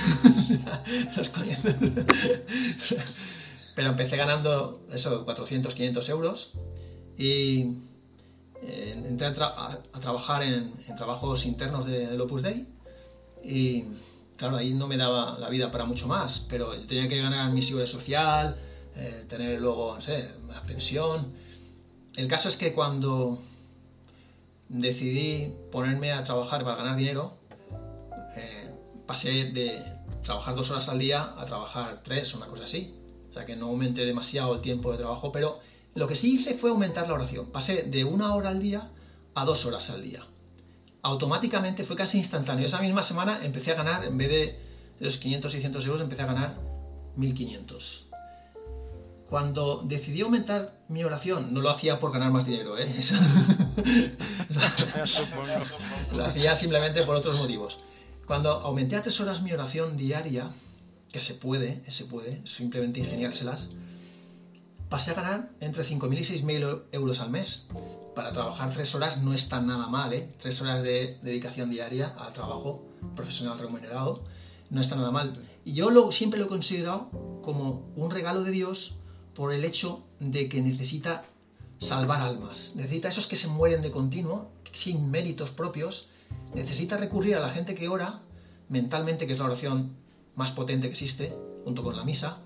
[3.75, 6.53] Pero empecé ganando eso, 400, 500 euros
[7.15, 7.77] y
[8.63, 12.67] eh, entré a, trabajar en, trabajos internos de, del Opus Dei
[13.43, 13.85] y
[14.35, 17.61] claro, ahí no me daba la vida para mucho más, pero tenía que ganar mi
[17.61, 18.57] seguridad social,
[19.29, 21.46] tener luego, no sé, una pensión.
[22.17, 23.39] El caso es que cuando
[24.67, 27.37] decidí ponerme a trabajar para ganar dinero,
[28.35, 28.69] eh,
[29.05, 29.81] pasé de
[30.23, 32.97] trabajar dos horas al día a trabajar tres, una cosa así
[33.45, 35.59] que no aumenté demasiado el tiempo de trabajo, pero
[35.95, 37.47] lo que sí hice fue aumentar la oración.
[37.51, 38.89] Pasé de una hora al día
[39.35, 40.23] a dos horas al día.
[41.01, 42.65] Automáticamente fue casi instantáneo.
[42.65, 44.59] Esa misma semana empecé a ganar, en vez de
[44.99, 46.57] los 500, 600 euros, empecé a ganar
[47.15, 48.06] 1500.
[49.29, 52.95] Cuando decidí aumentar mi oración, no lo hacía por ganar más dinero, ¿eh?
[56.13, 57.79] lo hacía simplemente por otros motivos.
[58.25, 60.51] Cuando aumenté a tres horas mi oración diaria,
[61.11, 63.71] que se puede, se puede, simplemente ingeniárselas,
[64.89, 67.67] pasé a ganar entre 5.000 y 6.000 euros al mes.
[68.15, 70.33] Para trabajar tres horas no está nada mal, ¿eh?
[70.41, 74.23] Tres horas de dedicación diaria al trabajo profesional remunerado
[74.69, 75.33] no está nada mal.
[75.65, 77.09] Y yo lo, siempre lo he considerado
[77.41, 78.97] como un regalo de Dios
[79.37, 81.23] por el hecho de que necesita
[81.77, 82.73] salvar almas.
[82.75, 86.09] Necesita esos que se mueren de continuo, sin méritos propios.
[86.55, 88.23] Necesita recurrir a la gente que ora
[88.67, 89.95] mentalmente, que es la oración
[90.33, 92.39] más potente que existe, junto con la misa,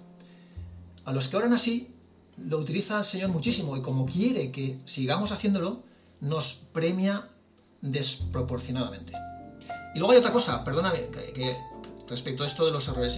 [1.06, 1.96] a los que oran así,
[2.38, 5.84] lo utiliza el Señor muchísimo y como quiere que sigamos haciéndolo,
[6.20, 7.30] nos premia
[7.82, 9.14] desproporcionadamente.
[9.96, 11.56] Y luego hay otra cosa, perdóname, que,
[12.10, 13.18] respecto a esto de los errores,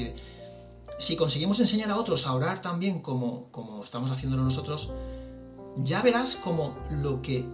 [0.98, 4.91] si conseguimos enseñar a otros a orar también como, como estamos haciéndolo nosotros,
[5.78, 7.46] ya verás como lo que,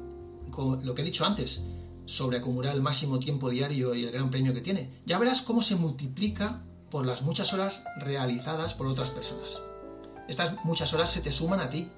[0.52, 1.66] como lo que he dicho antes,
[2.06, 5.62] sobre acumular el máximo tiempo diario y el gran premio que tiene, ya verás cómo
[5.62, 9.62] se multiplica por las muchas horas realizadas por otras personas.
[10.28, 11.90] Estas muchas horas se te suman a ti.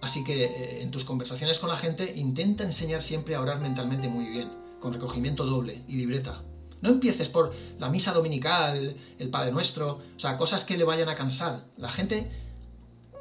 [0.00, 4.08] Así que eh, en tus conversaciones con la gente intenta enseñar siempre a orar mentalmente
[4.08, 6.42] muy bien, con recogimiento doble y libreta.
[6.84, 11.08] No empieces por la misa dominical, el Padre Nuestro, o sea, cosas que le vayan
[11.08, 11.64] a cansar.
[11.78, 12.30] La gente,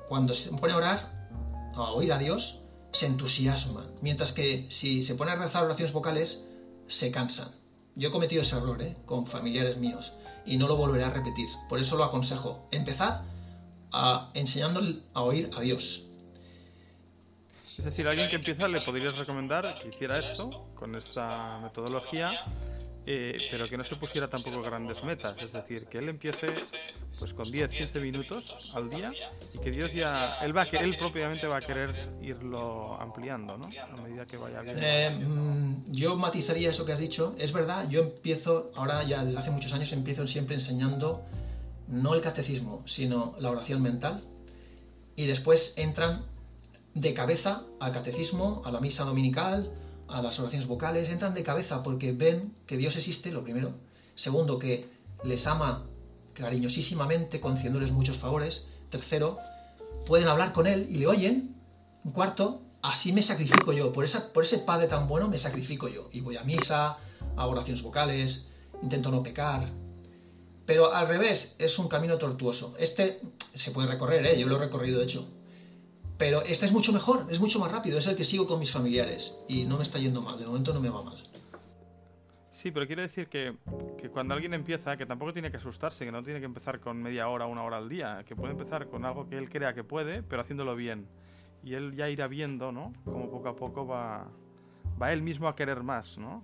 [0.09, 1.29] cuando se pone a orar,
[1.73, 2.59] a oír a Dios,
[2.91, 3.85] se entusiasman.
[4.01, 6.45] Mientras que si se pone a rezar oraciones vocales,
[6.87, 7.51] se cansan.
[7.95, 8.97] Yo he cometido ese error, ¿eh?
[9.05, 10.11] Con familiares míos
[10.45, 11.47] y no lo volveré a repetir.
[11.69, 12.67] Por eso lo aconsejo.
[12.69, 13.21] Empezad
[13.93, 16.05] a, enseñándole a oír a Dios.
[17.77, 22.31] Es decir, a alguien que empieza le podrías recomendar que hiciera esto con esta metodología,
[23.05, 25.37] eh, pero que no se pusiera tampoco grandes metas.
[25.41, 26.47] Es decir, que él empiece
[27.19, 29.11] pues con 10, 15 minutos al día
[29.53, 33.69] y que Dios ya, él va que él propiamente va a querer irlo ampliando, ¿no?
[33.81, 34.77] A medida que vaya bien.
[34.81, 37.35] Eh, mm, yo matizaría eso que has dicho.
[37.37, 41.25] Es verdad, yo empiezo, ahora ya desde hace muchos años empiezo siempre enseñando
[41.87, 44.23] no el catecismo, sino la oración mental.
[45.15, 46.25] Y después entran
[46.93, 49.71] de cabeza al catecismo, a la misa dominical,
[50.13, 53.73] a las oraciones vocales, entran de cabeza porque ven que Dios existe, lo primero.
[54.13, 54.87] Segundo, que
[55.23, 55.87] les ama
[56.33, 58.67] cariñosísimamente, concediéndoles muchos favores.
[58.91, 59.39] Tercero,
[60.05, 61.55] pueden hablar con Él y le oyen.
[62.13, 63.91] Cuarto, así me sacrifico yo.
[63.91, 66.09] Por, esa, por ese Padre tan bueno me sacrifico yo.
[66.11, 66.97] Y voy a misa,
[67.35, 68.47] a oraciones vocales,
[68.83, 69.67] intento no pecar.
[70.67, 72.75] Pero al revés, es un camino tortuoso.
[72.77, 73.19] Este
[73.53, 74.39] se puede recorrer, ¿eh?
[74.39, 75.27] yo lo he recorrido de hecho
[76.17, 78.71] pero este es mucho mejor, es mucho más rápido, es el que sigo con mis
[78.71, 81.17] familiares y no me está yendo mal, de momento no me va mal.
[82.51, 83.55] Sí, pero quiero decir que,
[84.13, 87.27] cuando alguien empieza, que tampoco tiene que asustarse, que no tiene que empezar con media
[87.27, 90.23] hora, una hora al día, que puede empezar con algo que él crea que puede,
[90.23, 91.07] pero haciéndolo bien.
[91.63, 92.93] Y él ya irá viendo, ¿no?
[93.03, 94.27] Como poco a poco va,
[95.01, 96.43] va él mismo a querer más, ¿no?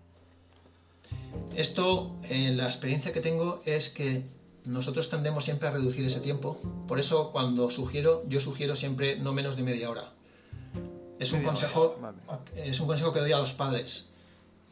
[1.56, 4.26] Esto, en la experiencia que tengo, es que
[4.70, 6.60] nosotros tendemos siempre a reducir ese tiempo.
[6.88, 10.12] Por eso cuando sugiero, yo sugiero siempre no menos de media hora.
[11.18, 11.98] Es un, consejo,
[12.56, 14.10] es un consejo que doy a los padres.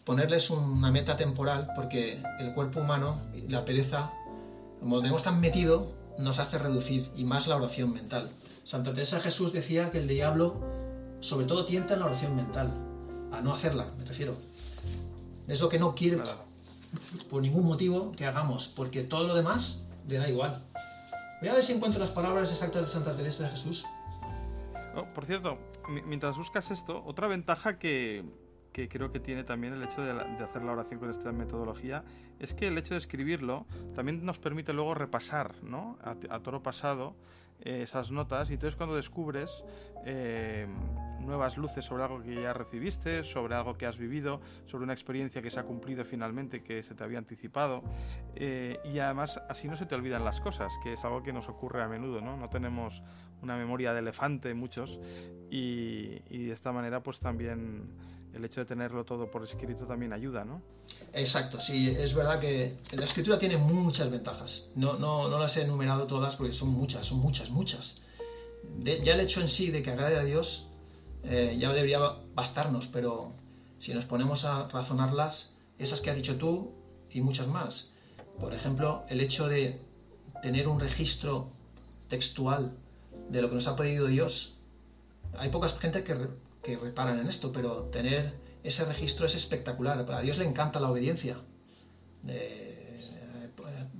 [0.06, 4.14] Ponerles una meta temporal porque el cuerpo humano, la pereza,
[4.80, 8.32] como lo tenemos tan metido, nos hace reducir y más la oración mental.
[8.64, 10.62] Santa Teresa Jesús decía que el diablo
[11.20, 12.72] sobre todo tienta en la oración mental,
[13.32, 14.38] a no hacerla, me refiero.
[15.48, 16.22] Es lo que no quiere
[17.30, 20.64] por ningún motivo que hagamos, porque todo lo demás le da igual.
[21.40, 23.86] Voy a ver si encuentro las palabras exactas de Santa Teresa de Jesús.
[24.96, 25.60] Oh, por cierto,
[26.06, 28.26] mientras buscas esto, otra ventaja que,
[28.72, 32.04] creo que tiene también el hecho de, hacer la oración con esta metodología
[32.40, 35.98] es que el hecho de escribirlo también nos permite luego repasar ¿no?
[36.02, 37.16] a, a toro pasado
[37.60, 39.64] esas notas y entonces cuando descubres
[40.06, 40.68] eh,
[41.20, 45.42] nuevas luces sobre algo que ya recibiste, sobre algo que has vivido, sobre una experiencia
[45.42, 47.84] que se ha cumplido finalmente, que se te había anticipado
[48.36, 51.50] eh, y además así no se te olvidan las cosas, que es algo que nos
[51.50, 52.38] ocurre a menudo, ¿no?
[52.38, 53.02] No tenemos
[53.42, 55.00] una memoria de elefante muchos
[55.50, 57.90] y de esta manera pues también
[58.34, 60.62] el hecho de tenerlo todo por escrito también ayuda, ¿no?
[61.14, 64.70] Exacto, sí, es verdad que la escritura tiene muchas ventajas.
[64.76, 68.02] No, no, no las he enumerado todas porque son muchas, son muchas, muchas.
[68.84, 70.68] ya el hecho en sí de que agrade a Dios
[71.24, 72.00] eh, ya debería
[72.36, 73.34] bastarnos, pero
[73.80, 76.74] si nos ponemos a razonarlas, esas que has dicho tú
[77.10, 77.92] y muchas más.
[78.40, 79.82] Por ejemplo, el hecho de
[80.42, 81.50] tener un registro
[82.08, 82.78] textual
[83.30, 84.60] de lo que nos ha pedido Dios.
[85.38, 86.16] Hay poca gente que,
[86.68, 90.06] que reparan en esto, pero tener ese registro es espectacular.
[90.12, 91.38] A Dios le encanta la obediencia.
[92.28, 93.50] Eh,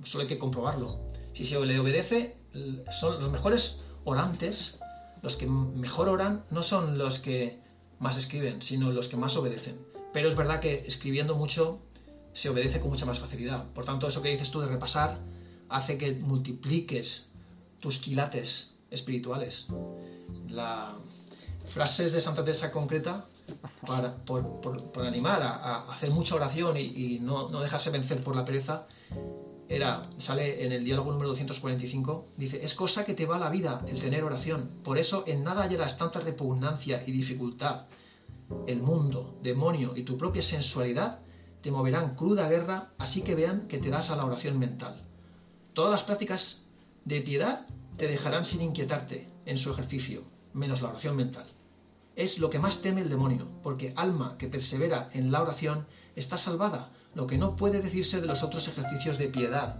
[0.04, 1.00] solo hay que comprobarlo.
[1.32, 2.36] Si se le obedece,
[2.90, 4.78] son los mejores orantes,
[5.22, 7.58] los que mejor oran, no son los que
[8.00, 9.78] más escriben, sino los que más obedecen.
[10.12, 11.80] Pero es verdad que escribiendo mucho
[12.34, 13.64] se obedece con mucha más facilidad.
[13.72, 15.18] Por tanto, eso que dices tú de repasar
[15.70, 17.30] hace que multipliques
[17.80, 19.68] tus quilates espirituales.
[20.48, 20.98] La,
[21.68, 23.26] frases de Santa Teresa concreta
[23.86, 28.86] para, por, animar a, hacer mucha oración y, no, no, dejarse vencer por la pereza,
[29.68, 33.84] era, sale en el diálogo número 245, dice, es cosa que te va la vida
[33.86, 37.86] el tener oración, por eso en nada hallarás tanta repugnancia y dificultad.
[38.66, 41.20] El mundo, demonio y tu propia sensualidad
[41.60, 45.02] te moverán cruda guerra, así que vean que te das a la oración mental.
[45.74, 46.64] Todas las prácticas
[47.04, 47.66] de piedad
[47.98, 50.22] te dejarán sin inquietarte en su ejercicio,
[50.54, 51.46] menos la oración mental
[52.18, 56.36] es lo que más teme el demonio, porque alma que persevera en la oración está
[56.36, 59.76] salvada, lo que no puede decirse de los otros ejercicios de piedad.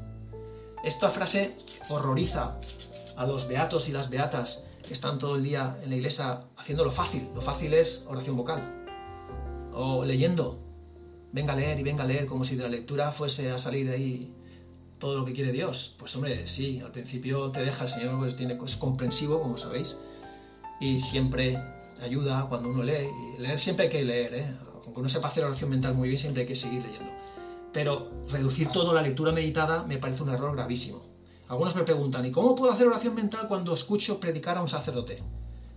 [0.85, 1.57] Esta frase
[1.89, 2.61] horroriza
[3.17, 6.85] a los beatos y las beatas que están todo el día en la iglesia haciendo
[6.85, 7.29] lo fácil.
[7.35, 8.87] Lo fácil es oración vocal.
[9.75, 10.61] O leyendo.
[11.33, 13.89] Venga a leer y venga a leer como si de la lectura fuese a salir
[13.89, 14.35] de ahí
[15.01, 15.97] todo lo que quiere Dios.
[15.99, 19.99] Pues hombre, sí, al principio te deja el Señor, pues tiene, es comprensivo, como sabéis,
[20.81, 21.59] y siempre
[22.05, 23.09] ayuda cuando uno lee.
[23.37, 24.57] Y leer siempre hay que leer, ¿eh?
[24.85, 27.11] aunque uno sepa hacer oración mental muy bien, siempre hay que seguir leyendo.
[27.73, 31.03] Pero reducir todo a la lectura meditada me parece un error gravísimo.
[31.49, 35.23] Algunos me preguntan, ¿y cómo puedo hacer oración mental cuando escucho predicar a un sacerdote?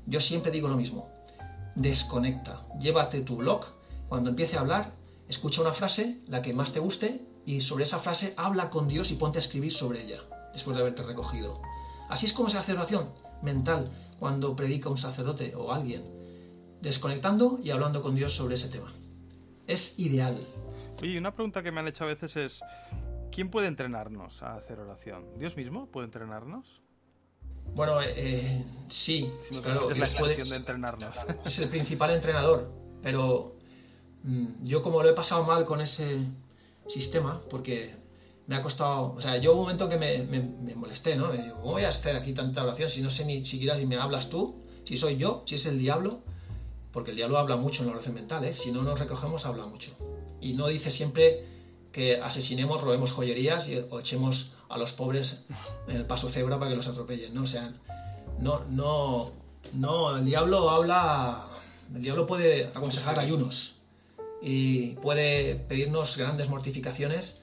[0.05, 1.09] Yo siempre digo lo mismo.
[1.75, 2.65] Desconecta.
[2.79, 3.65] Llévate tu blog.
[4.09, 4.91] Cuando empiece a hablar,
[5.29, 9.11] escucha una frase, la que más te guste, y sobre esa frase habla con Dios
[9.11, 10.21] y ponte a escribir sobre ella,
[10.53, 11.61] después de haberte recogido.
[12.09, 13.09] Así es como se hace oración
[13.41, 13.89] mental,
[14.21, 16.03] cuando predica un sacerdote o alguien,
[16.79, 18.93] desconectando y hablando con Dios sobre ese tema.
[19.65, 20.45] Es ideal.
[21.01, 22.61] Oye, una pregunta que me han hecho a veces es,
[23.31, 25.25] ¿quién puede entrenarnos a hacer oración?
[25.39, 26.83] ¿Dios mismo puede entrenarnos?
[27.73, 29.33] Bueno, eh, eh sí.
[29.63, 31.17] claro, es la expresión de entrenarnos.
[31.43, 33.55] Es el principal entrenador, pero
[34.21, 36.27] mm, yo como lo he pasado mal con ese
[36.87, 37.95] sistema, porque
[38.47, 41.29] me ha costado, o sea, yo un momento que me, me, molesté, ¿no?
[41.29, 43.85] Me digo, ¿cómo voy a hacer aquí tanta oración si no sé ni siquiera si
[43.85, 46.19] me hablas tú, si soy yo, si es el diablo?
[46.91, 48.53] Porque el diablo habla mucho en la oración mental, ¿eh?
[48.53, 49.95] Si no nos recogemos, habla mucho.
[50.41, 51.45] Y no dice siempre
[51.91, 55.43] que asesinemos, robemos joyerías y, o echemos a los pobres
[55.87, 57.43] en el paso cebra para que los atropellen, ¿no?
[57.43, 57.73] O sea,
[58.39, 59.31] no, no,
[59.73, 61.45] no, el diablo habla,
[61.93, 63.75] el diablo puede aconsejar ayunos
[64.41, 67.40] y puede pedirnos grandes mortificaciones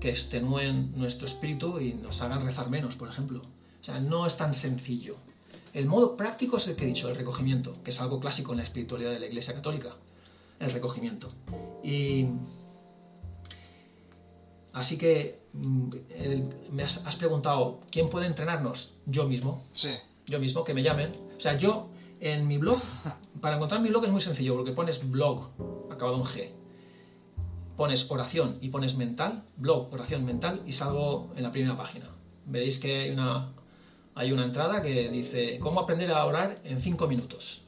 [0.00, 3.42] que extenúen nuestro espíritu y nos hagan rezar menos, por ejemplo.
[3.80, 5.16] O sea, no es tan sencillo.
[5.74, 8.58] El modo práctico es el que he dicho, el recogimiento, que es algo clásico en
[8.58, 9.96] la espiritualidad de la Iglesia Católica,
[10.58, 11.30] el recogimiento.
[11.82, 12.26] Y
[14.72, 15.90] así que mm,
[16.72, 18.94] me has, preguntado, ¿quién puede entrenarnos?
[19.06, 19.64] Yo mismo.
[19.72, 19.90] Sí.
[20.26, 21.14] Yo mismo, que me llamen.
[21.36, 21.88] O sea, yo
[22.20, 22.78] en mi blog,
[23.40, 25.50] para encontrar mi blog es muy sencillo, porque pones blog,
[25.90, 26.50] acabado en G,
[27.78, 32.10] pones oración y pones mental, blog, oración mental, y salgo en la primera página.
[32.44, 33.52] Veréis que hay una,
[34.16, 37.64] hay una entrada que dice cómo aprender a orar en 5 minutos.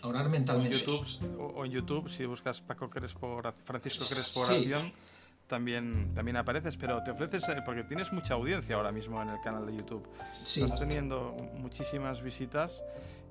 [0.00, 0.76] A orar mentalmente.
[0.76, 4.92] O en YouTube, o en YouTube si buscas Paco Crespo, Francisco Crespo Oración,
[5.46, 9.40] también, también apareces, pero te ofreces, eh, porque tienes mucha audiencia ahora mismo en el
[9.42, 10.08] canal de YouTube.
[10.42, 10.62] Sí.
[10.62, 12.82] Estás teniendo muchísimas visitas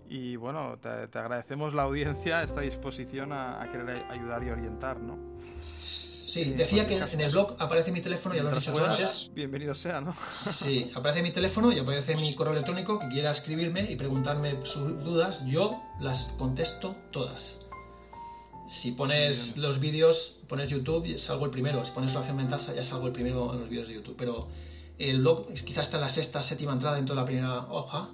[0.10, 5.18] y bueno, te, agradecemos la audiencia, esta disposición a, querer ayudar y orientar, ¿no?
[5.62, 9.32] Sí, decía que en el blog aparece mi teléfono, ya lo has dicho antes.
[9.34, 10.14] Bienvenido sea, ¿no?
[10.52, 15.04] Sí, aparece mi teléfono y aparece mi correo electrónico que quiera escribirme y preguntarme sus
[15.04, 17.60] dudas, yo las contesto todas.
[18.68, 21.84] Si pones los vídeos, pones YouTube, salgo el primero.
[21.86, 24.16] Si pones oración mental, ya salgo el primero en los vídeos de YouTube.
[24.18, 24.50] Pero
[24.98, 28.12] el blog quizás está en la sexta, séptima entrada dentro de la primera hoja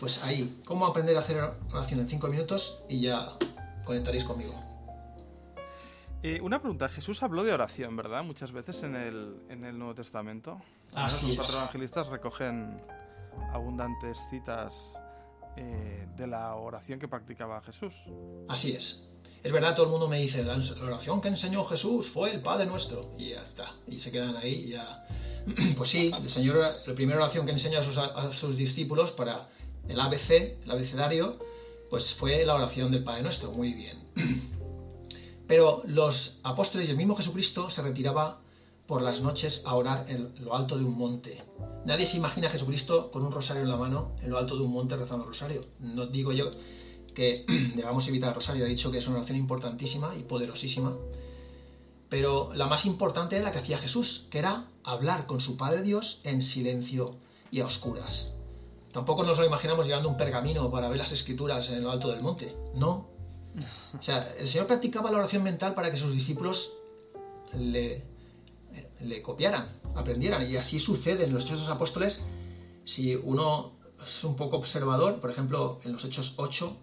[0.00, 1.38] pues ahí, ¿cómo aprender a hacer
[1.72, 2.82] oración en 5 minutos?
[2.88, 3.36] Y ya
[3.84, 4.52] conectaréis conmigo.
[6.22, 8.24] Eh, una pregunta, Jesús habló de oración, ¿verdad?
[8.24, 10.60] Muchas veces en el, en el Nuevo Testamento.
[10.94, 12.80] Así los cuatro evangelistas recogen
[13.52, 14.74] abundantes citas
[15.56, 17.94] eh, de la oración que practicaba Jesús.
[18.48, 19.06] Así es.
[19.42, 22.66] Es verdad, todo el mundo me dice, la oración que enseñó Jesús fue el Padre
[22.66, 23.12] Nuestro.
[23.16, 23.74] Y ya está.
[23.86, 25.06] Y se quedan ahí y ya...
[25.76, 29.48] Pues sí, el Señor, la primera oración que enseñó a sus, a sus discípulos para
[29.90, 31.38] el ABC, el abecedario,
[31.90, 33.98] pues fue la oración del Padre Nuestro, muy bien.
[35.46, 38.40] Pero los apóstoles y el mismo Jesucristo se retiraba
[38.86, 41.42] por las noches a orar en lo alto de un monte.
[41.84, 44.64] Nadie se imagina a Jesucristo con un rosario en la mano en lo alto de
[44.64, 45.62] un monte rezando el rosario.
[45.80, 46.50] No digo yo
[47.14, 47.44] que
[47.76, 50.96] debamos evitar el rosario, he dicho que es una oración importantísima y poderosísima.
[52.08, 55.82] Pero la más importante era la que hacía Jesús, que era hablar con su Padre
[55.82, 57.16] Dios en silencio
[57.50, 58.34] y a oscuras.
[58.92, 62.20] Tampoco nos lo imaginamos llevando un pergamino para ver las escrituras en lo alto del
[62.20, 62.56] monte.
[62.74, 63.08] No.
[63.98, 66.72] O sea, el Señor practicaba la oración mental para que sus discípulos
[67.52, 68.04] le,
[69.00, 70.48] le copiaran, aprendieran.
[70.48, 72.20] Y así sucede en los Hechos Apóstoles.
[72.84, 73.72] Si uno
[74.04, 76.76] es un poco observador, por ejemplo, en los Hechos 8,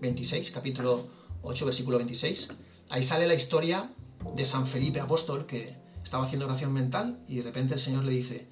[0.00, 1.06] 26, capítulo
[1.42, 2.50] 8, versículo 26,
[2.90, 3.90] ahí sale la historia
[4.34, 8.12] de San Felipe Apóstol que estaba haciendo oración mental y de repente el Señor le
[8.12, 8.48] dice,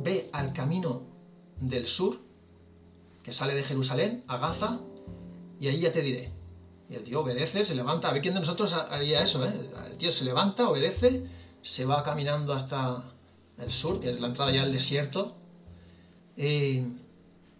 [0.00, 1.02] ve al camino
[1.60, 2.27] del sur
[3.32, 4.80] sale de Jerusalén a Gaza
[5.60, 6.32] y ahí ya te diré.
[6.88, 8.08] Y el tío obedece, se levanta.
[8.08, 9.70] A ver quién de nosotros haría eso, ¿eh?
[9.90, 11.26] El tío se levanta, obedece,
[11.62, 13.04] se va caminando hasta
[13.58, 15.36] el sur, que es la entrada ya al desierto.
[16.36, 16.82] Y,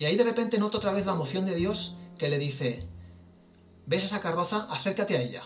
[0.01, 2.87] ahí de repente nota otra vez la emoción de Dios que le dice,
[3.87, 4.67] ¿ves esa carroza?
[4.71, 5.43] Acércate a ella.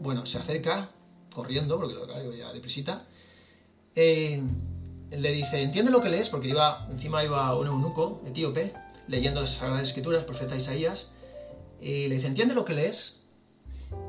[0.00, 0.90] Bueno, se acerca
[1.32, 3.06] corriendo, porque lo caigo ya deprisita.
[3.96, 4.42] Eh,
[5.10, 6.28] le dice, ¿entiende lo que lees?
[6.28, 8.74] Porque iba, encima iba un eunuco etíope
[9.08, 11.12] leyendo las Sagradas Escrituras, profeta Isaías,
[11.80, 13.24] y le dice, ¿entiende lo que lees?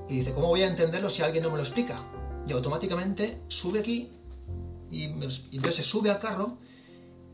[0.07, 2.03] Y dice, ¿cómo voy a entenderlo si alguien no me lo explica?
[2.47, 4.11] Y automáticamente sube aquí
[4.91, 6.57] y, entonces se sube al carro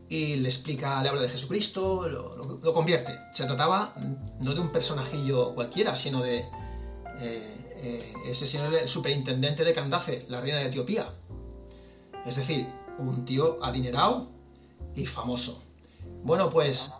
[0.10, 3.18] y le explica, le habla de Jesucristo, lo, convierte.
[3.34, 3.94] Se trataba
[4.40, 6.40] no de un personajillo cualquiera, sino de
[7.20, 11.10] eh, eh, ese señor, el superintendente de Candace, la reina de Etiopía.
[12.26, 14.30] Es decir, un tío adinerado
[14.96, 15.64] y famoso.
[16.24, 16.94] Bueno, pues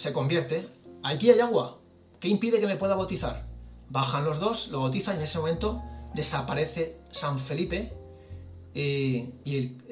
[0.00, 0.68] se convierte.
[1.02, 1.78] Aquí hay agua.
[2.18, 3.46] ¿Qué impide que me pueda bautizar?
[3.88, 5.82] Bajan los dos, lo bautizan y en ese momento
[6.14, 7.92] desaparece San Felipe
[8.74, 9.22] y,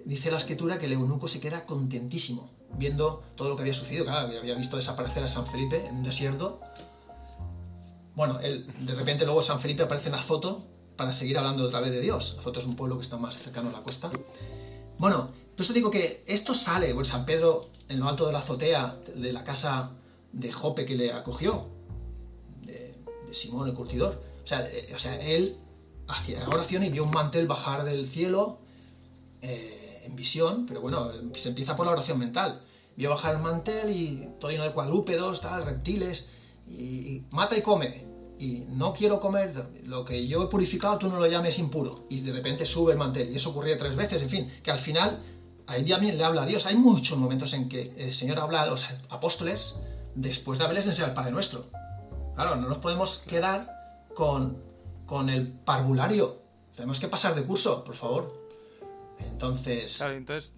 [0.04, 4.04] dice la escritura que el eunuco se queda contentísimo viendo todo lo que había sucedido.
[4.04, 6.60] Claro, había visto desaparecer a San Felipe en un desierto.
[8.14, 10.64] Bueno, de repente luego San Felipe aparece en la foto
[10.96, 12.34] para seguir hablando otra vez de Dios.
[12.36, 14.10] La foto es un pueblo que está más cercano a la costa.
[14.98, 18.40] Bueno, Por eso digo que esto sale, bueno, San Pedro en lo alto de la
[18.40, 19.90] azotea de la casa
[20.32, 21.68] de Jope que le acogió,
[22.62, 22.94] de,
[23.32, 24.22] Simón el curtidor.
[24.42, 25.58] O sea, eh, o sea, él
[26.06, 28.58] hacía oración y vio un mantel bajar del cielo
[29.42, 32.62] eh, en visión, pero bueno, se empieza por la oración mental.
[32.96, 36.28] Vio bajar el mantel y todo lleno de cuadrúpedos, tal, reptiles,
[36.66, 38.08] y mata y come
[38.38, 39.52] y no quiero comer,
[39.84, 42.06] lo que yo he purificado tú no lo llames impuro.
[42.08, 43.30] Y de repente sube el mantel.
[43.30, 45.22] Y eso ocurría tres veces, en fin, que al final
[45.66, 46.66] ahí también le habla a Dios.
[46.66, 49.76] Hay muchos momentos en que el Señor habla a los apóstoles
[50.14, 51.66] después de haberles enseñado el Padre Nuestro.
[52.34, 53.68] Claro, no nos podemos quedar
[54.14, 54.62] con,
[55.06, 56.42] con el parvulario.
[56.74, 58.32] Tenemos que pasar de curso, por favor.
[59.18, 59.96] Entonces...
[59.96, 60.54] Claro, entonces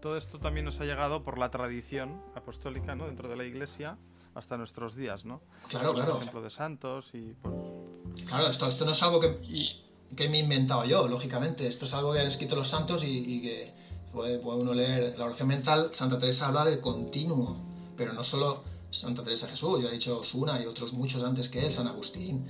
[0.00, 3.06] todo esto también nos ha llegado por la tradición apostólica, ¿no?
[3.06, 3.98] Dentro de la Iglesia
[4.34, 5.42] hasta nuestros días, ¿no?
[5.68, 6.12] Claro, claro.
[6.12, 7.34] Por ejemplo, de santos y...
[8.26, 9.40] Claro, esto, esto no es algo que,
[10.16, 11.66] que me he inventado yo, lógicamente.
[11.66, 13.74] Esto es algo que han escrito los santos y, que
[14.12, 15.90] puede, uno leer la oración mental.
[15.92, 17.56] Santa Teresa habla de continuo,
[17.96, 21.64] pero no solo Santa Teresa Jesús, yo he dicho Osuna y otros muchos antes que
[21.66, 22.46] él, San Agustín,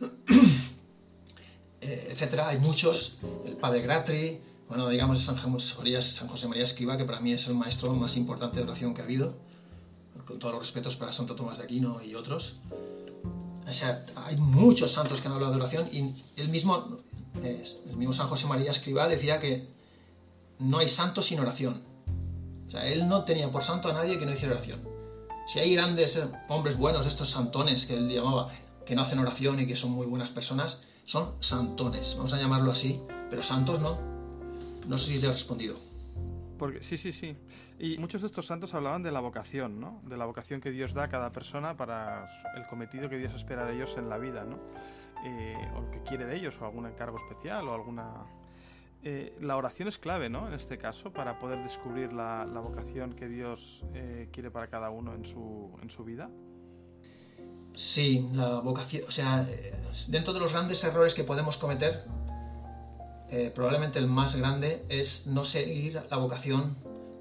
[1.80, 2.48] eh, etcétera.
[2.48, 7.46] Hay muchos, el Padre Gratri, bueno, digamos San José, María, Escriba, que para mí es
[7.48, 9.34] el maestro más importante de oración que ha habido
[10.26, 12.60] con todos los respetos para Santo Tomás de Aquino y otros.
[13.68, 16.98] O sea, hay muchos santos que han hablado de oración y el mismo,
[17.42, 19.68] el mismo San José María Escribá decía que
[20.58, 21.82] no hay santo sin oración.
[22.68, 24.93] O sea, él no tenía por santo a nadie que no hiciera oración.
[25.46, 28.50] Si hay grandes hombres buenos, estos santones que él llamaba,
[28.86, 32.70] que no hacen oración y que son muy buenas personas, son santones, vamos a llamarlo
[32.70, 33.98] así, pero santos no.
[34.88, 35.76] No sé si te he respondido.
[36.58, 37.36] Porque, sí, sí, sí.
[37.78, 40.00] Y muchos de estos santos hablaban de la vocación, ¿no?
[40.04, 42.26] De la vocación que Dios da a cada persona para
[42.56, 44.58] el cometido que Dios espera de ellos en la vida, ¿no?
[45.24, 48.26] Eh, o lo que quiere de ellos, o algún encargo especial, o alguna...
[49.06, 50.48] Eh, la oración es clave, ¿no?
[50.48, 55.14] En este caso, para poder descubrir la, vocación que Dios eh, quiere para cada uno
[55.14, 56.30] en su, en su vida.
[57.74, 59.46] Sí, la vocación, o sea,
[60.08, 62.04] dentro de los grandes errores que podemos cometer,
[63.28, 66.78] eh, probablemente el más grande es no seguir la vocación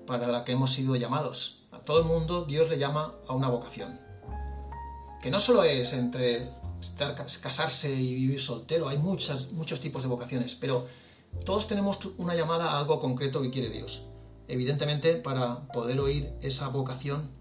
[0.07, 1.65] para la que hemos sido llamados.
[1.71, 3.99] A todo el mundo Dios le llama a una vocación.
[5.21, 6.49] Que no solo es entre
[7.41, 10.87] casarse y vivir soltero, hay muchas, muchos tipos de vocaciones, pero
[11.45, 14.05] todos tenemos una llamada a algo concreto que quiere Dios.
[14.47, 17.31] Evidentemente, para poder oír esa vocación,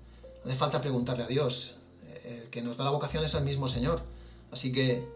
[0.45, 1.77] hace falta preguntarle a Dios.
[2.25, 4.03] El que nos da la vocación es el mismo Señor.
[4.51, 5.07] Así que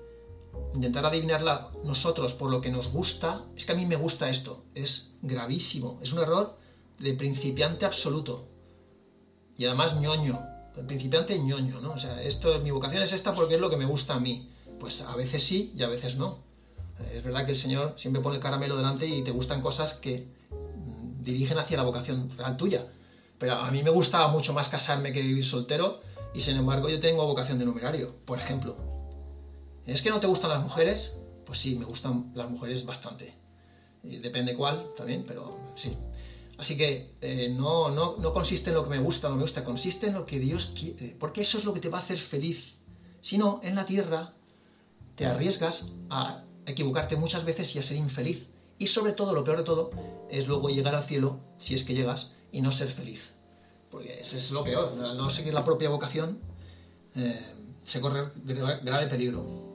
[0.75, 4.65] intentar adivinarla nosotros por lo que nos gusta, es que a mí me gusta esto,
[4.75, 6.57] es gravísimo, es un error
[6.99, 8.47] de principiante absoluto.
[9.57, 10.41] Y además ñoño,
[10.87, 11.93] principiante ñoño, ¿no?
[11.93, 14.51] O sea, esto, mi vocación es esta porque es lo que me gusta a mí.
[14.79, 16.46] Pues a veces sí y a veces no.
[17.13, 20.29] Es verdad que el Señor siempre pone el caramelo delante y te gustan cosas que
[20.51, 22.87] mm, dirigen hacia la vocación real tuya.
[23.39, 26.01] Pero a mí me gustaba mucho más casarme que vivir soltero
[26.35, 28.77] y sin embargo yo tengo vocación de numerario, por ejemplo.
[29.87, 31.19] ¿Es que no te gustan las mujeres?
[31.45, 33.35] Pues sí, me gustan las mujeres bastante.
[34.03, 35.97] depende cuál también, pero sí.
[36.59, 39.43] Así que eh, no, no, no, consiste en lo que me gusta o no me
[39.43, 42.01] gusta, consiste en lo que Dios quiere, porque eso es lo que te va a
[42.01, 42.75] hacer feliz.
[43.21, 44.33] Si no, en la tierra
[45.17, 48.47] te arriesgas a equivocarte muchas veces y a ser infeliz.
[48.79, 49.91] Y sobre todo, lo peor de todo,
[50.31, 53.33] es luego llegar al cielo, si es que llegas, y no ser feliz.
[53.91, 56.41] Porque ese es lo peor, no seguir la propia vocación,
[57.15, 57.55] eh,
[57.85, 59.67] se corre grave peligro.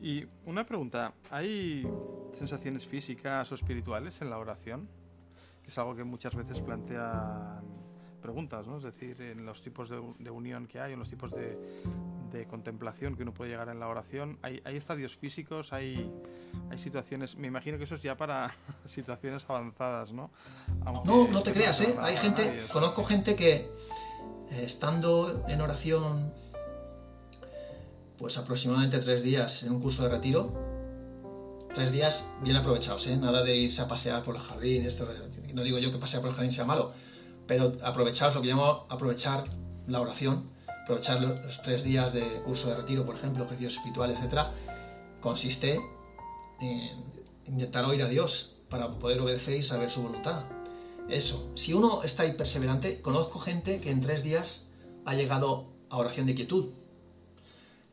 [0.00, 1.86] Y una pregunta, ¿hay
[2.32, 4.88] sensaciones físicas o espirituales en la oración?
[5.62, 7.62] Que es algo que muchas veces plantean
[8.36, 8.76] preguntas, ¿no?
[8.76, 11.56] Es decir, en los tipos de, unión que hay, en los tipos de,
[12.50, 16.12] contemplación que uno puede llegar en la oración, ¿hay, estadios físicos, hay,
[16.70, 20.30] hay situaciones, me imagino que eso es ya para situaciones avanzadas, ¿no?
[21.06, 21.96] no, no te creas, ¿eh?
[21.98, 23.70] Hay gente, conozco gente que eh,
[24.50, 26.30] estando en oración
[28.18, 30.52] pues aproximadamente tres días en un curso de retiro.
[31.74, 33.16] Tres días bien aprovechados, ¿eh?
[33.16, 35.08] Nada de irse a pasear por el jardín, esto,
[35.54, 36.92] no digo yo que pasear por el jardín sea malo,
[37.46, 39.44] pero aprovechaos, lo que llamo aprovechar
[39.86, 40.50] la oración,
[40.82, 44.48] aprovechar los tres días de curso de retiro, por ejemplo, ejercicios espirituales, etc.,
[45.20, 45.78] consiste
[46.60, 47.04] en
[47.46, 50.44] intentar oír a Dios para poder obedecer y saber su voluntad.
[51.08, 54.68] Eso, si uno está ahí perseverante, conozco gente que en tres días
[55.04, 56.70] ha llegado a oración de quietud,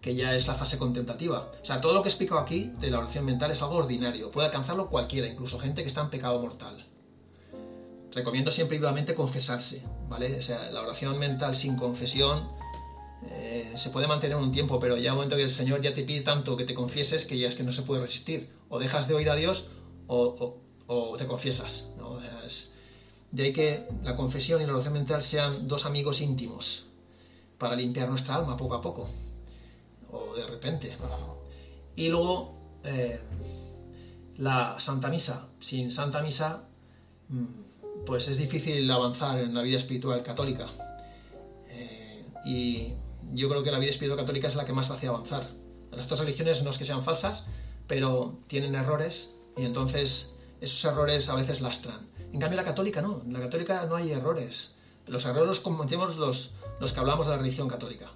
[0.01, 1.51] que ya es la fase contemplativa.
[1.61, 4.31] O sea, todo lo que he explicado aquí de la oración mental es algo ordinario,
[4.31, 6.85] puede alcanzarlo cualquiera, incluso gente que está en pecado mortal.
[8.13, 10.37] Recomiendo siempre vivamente confesarse, ¿vale?
[10.37, 12.51] O sea, la oración mental sin confesión
[13.23, 16.03] eh, se puede mantener un tiempo, pero ya un momento que el Señor ya te
[16.03, 18.49] pide tanto que te confieses que ya es que no se puede resistir.
[18.69, 19.67] O dejas de oír a Dios
[20.07, 21.89] o, o te confiesas.
[23.31, 26.85] de ahí que la confesión y la oración mental sean dos amigos íntimos
[27.57, 29.09] para limpiar nuestra alma poco a poco
[30.13, 30.95] o de repente.
[31.95, 32.53] Y luego
[32.83, 33.19] eh,
[34.37, 35.47] la Santa Misa.
[35.59, 36.63] Sin Santa Misa,
[37.29, 37.62] mm,
[38.05, 40.67] pues es difícil avanzar en la vida espiritual católica.
[41.69, 42.93] Eh, y
[43.33, 45.47] yo creo que la vida espiritual católica es la que más hace avanzar.
[45.91, 47.47] Las otras religiones no es que sean falsas,
[47.87, 52.07] pero tienen errores y entonces esos errores a veces lastran.
[52.31, 54.75] En cambio la católica no, en la católica no hay errores.
[55.07, 58.11] Los errores los cometemos los, los que hablamos de la religión católica.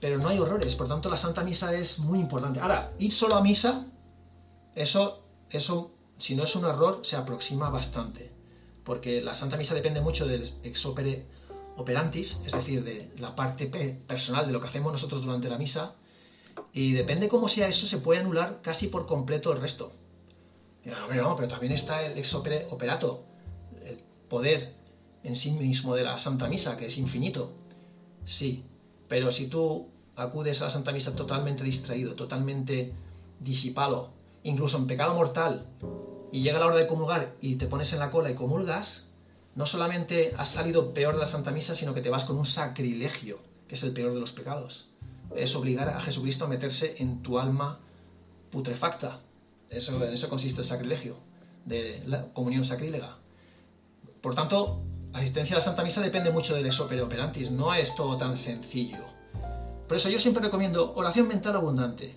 [0.00, 2.60] Pero no hay errores, por tanto la Santa Misa es muy importante.
[2.60, 3.86] Ahora, ir solo a misa,
[4.74, 8.35] eso, eso si no es un error, se aproxima bastante.
[8.86, 11.26] Porque la Santa Misa depende mucho del ex opere
[11.76, 13.66] operantis, es decir, de la parte
[14.06, 15.96] personal de lo que hacemos nosotros durante la misa,
[16.72, 19.92] y depende cómo sea eso, se puede anular casi por completo el resto.
[20.84, 23.24] No, pero también está el ex opere operato,
[23.82, 24.72] el poder
[25.24, 27.52] en sí mismo de la Santa Misa, que es infinito.
[28.24, 28.64] Sí,
[29.08, 32.94] pero si tú acudes a la Santa Misa totalmente distraído, totalmente
[33.40, 34.12] disipado,
[34.46, 35.66] incluso en pecado mortal,
[36.30, 39.10] y llega la hora de comulgar y te pones en la cola y comulgas,
[39.56, 42.46] no solamente has salido peor de la Santa Misa, sino que te vas con un
[42.46, 44.90] sacrilegio, que es el peor de los pecados.
[45.34, 47.80] Es obligar a Jesucristo a meterse en tu alma
[48.50, 49.20] putrefacta.
[49.68, 51.16] Eso, en eso consiste el sacrilegio,
[51.64, 53.16] de la comunión sacrílega.
[54.20, 54.82] Por tanto,
[55.12, 59.04] asistencia a la Santa Misa depende mucho del exopere operantis, no es todo tan sencillo.
[59.88, 62.16] Por eso yo siempre recomiendo oración mental abundante,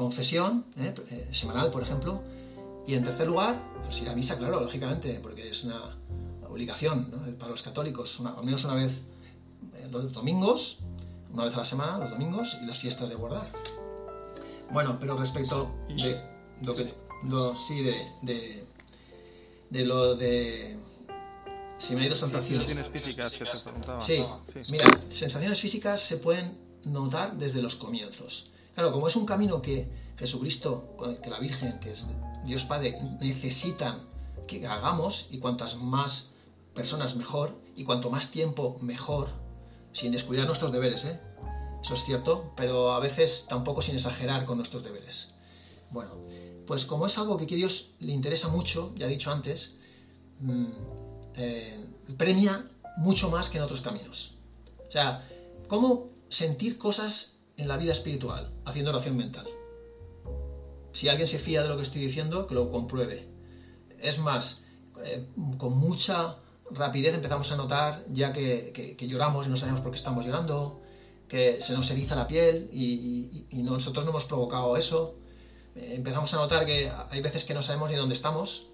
[0.00, 0.94] confesión, ¿eh?
[1.10, 2.22] Eh, semanal por ejemplo,
[2.86, 5.94] y en tercer lugar, pues ir a misa, claro, lógicamente, porque es una
[6.48, 6.96] obligación
[7.38, 8.92] para los católicos, al menos una vez
[9.74, 10.78] eh, los domingos,
[11.34, 13.52] una vez a la semana, los domingos, y las fiestas de guardar.
[14.72, 16.18] Bueno, pero respecto de
[16.62, 16.94] lo que,
[17.66, 18.64] sí, de,
[19.68, 20.78] de lo de
[21.78, 22.88] si me ha ido sensaciones.
[22.88, 23.44] físicas que
[24.00, 24.24] Sí.
[24.72, 28.50] mira, sensaciones físicas se pueden notar desde los comienzos.
[28.74, 32.06] Claro, como es un camino que Jesucristo, que la Virgen, que es
[32.44, 34.08] Dios Padre, necesitan
[34.46, 36.32] que hagamos, y cuantas más
[36.74, 39.28] personas mejor, y cuanto más tiempo mejor,
[39.92, 41.20] sin descuidar nuestros deberes, ¿eh?
[41.82, 45.34] Eso es cierto, pero a veces tampoco sin exagerar con nuestros deberes.
[45.90, 46.12] Bueno,
[46.66, 49.78] pues como es algo que a Dios le interesa mucho, ya he dicho antes,
[50.40, 50.66] mm,
[51.34, 51.84] eh,
[52.16, 52.68] premia
[52.98, 54.36] mucho más que en otros caminos.
[54.88, 55.26] O sea,
[55.68, 59.46] ¿cómo sentir cosas en la vida espiritual haciendo oración mental?
[60.92, 63.28] Si alguien se fía de lo que estoy diciendo, que lo compruebe.
[64.00, 64.64] Es más,
[65.04, 65.26] eh,
[65.58, 66.36] con mucha
[66.70, 70.80] rapidez empezamos a notar ya que, lloramos y no sabemos por qué estamos llorando,
[71.28, 75.14] que se nos eriza la piel y, nosotros no hemos provocado eso.
[75.76, 78.70] Eh, empezamos a notar que hay veces que no sabemos ni dónde estamos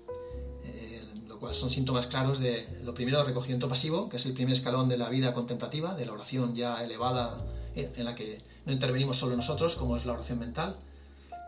[1.52, 5.08] son síntomas claros de lo primero, recogimiento pasivo, que es el primer escalón de la
[5.08, 9.96] vida contemplativa, de la oración ya elevada en la que no intervenimos solo nosotros, como
[9.96, 10.76] es la oración mental.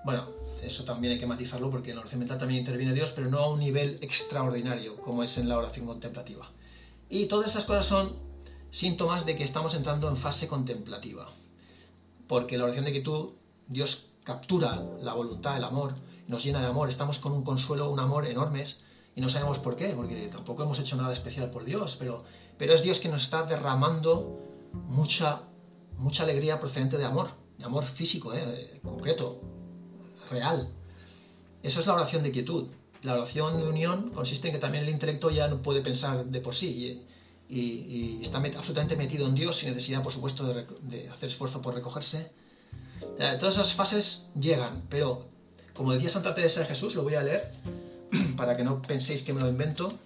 [0.05, 0.29] Bueno,
[0.62, 3.39] eso también hay que matizarlo porque en la oración mental también interviene Dios, pero no
[3.39, 6.51] a un nivel extraordinario como es en la oración contemplativa.
[7.09, 8.16] Y todas esas cosas son
[8.71, 11.29] síntomas de que estamos entrando en fase contemplativa.
[12.27, 13.31] Porque la oración de quietud,
[13.66, 15.95] Dios captura la voluntad, el amor,
[16.27, 18.85] nos llena de amor, estamos con un consuelo, un amor enormes,
[19.16, 22.25] y no sabemos por qué, porque tampoco hemos hecho nada especial por Dios, pero,
[22.59, 24.39] pero es Dios que nos está derramando
[24.73, 25.41] mucha,
[25.99, 29.40] mucha alegría procedente de amor, de amor físico, eh, concreto,
[30.30, 30.68] real.
[31.62, 32.68] Eso es la oración de quietud.
[33.03, 36.41] La oración de unión consiste en que también el intelecto ya no puede pensar de
[36.41, 37.04] por sí
[37.49, 41.75] y, está absolutamente metido en Dios sin necesidad, por supuesto, de, de hacer esfuerzo por
[41.75, 42.30] recogerse.
[43.38, 45.29] Todas esas fases llegan, pero
[45.72, 47.53] como decía Santa Teresa de Jesús, lo voy a leer,
[48.37, 49.99] para que no penséis que me lo invento,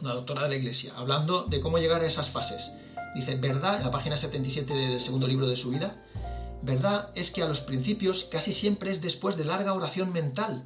[0.00, 2.72] una doctora de la Iglesia, hablando de cómo llegar a esas fases.
[3.18, 5.96] Dice, verdad, en la página 77 del segundo libro de su vida,
[6.62, 10.62] verdad es que a los principios casi siempre es después de larga oración mental,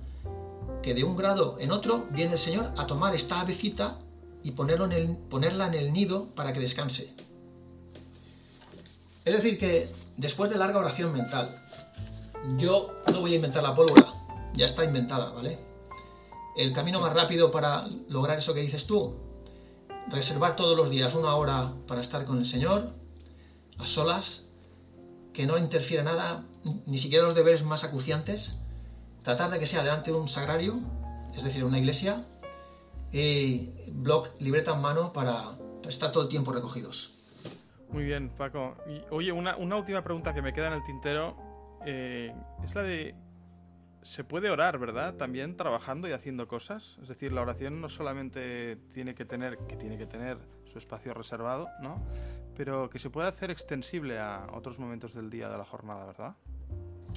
[0.83, 4.01] que de un grado en otro viene el Señor a tomar esta avecita
[4.43, 7.15] y ponerla en el nido para que descanse.
[9.25, 11.59] Es decir, que después de larga oración mental,
[12.59, 14.13] yo no voy a inventar la pólvora,
[14.53, 15.59] ya está inventada, ¿vale?
[16.55, 19.17] el camino más rápido para lograr eso que dices tú,
[20.09, 22.93] reservar todos los días una hora para estar con el Señor,
[23.79, 24.49] a solas,
[25.33, 26.45] que no interfiera nada,
[26.87, 28.61] ni siquiera los deberes más acuciantes,
[29.23, 30.81] tratar de que sea delante de un sagrario,
[31.35, 32.27] es decir, una iglesia,
[33.13, 35.57] y blog, libreta en mano para
[35.89, 37.15] estar todo el tiempo recogidos.
[37.91, 38.75] Muy bien, Paco.
[39.11, 41.37] Oye, una, última pregunta que me queda en el tintero
[41.85, 42.35] eh,
[42.65, 43.15] es la de
[44.03, 45.15] se puede orar, ¿verdad?
[45.15, 46.99] También trabajando y haciendo cosas.
[47.03, 51.15] Es decir, la oración no solamente tiene que tener, que tiene que tener su espacio
[51.15, 52.03] reservado, ¿no?
[52.57, 56.35] Pero que se puede hacer extensible a otros momentos del día de la jornada, ¿verdad?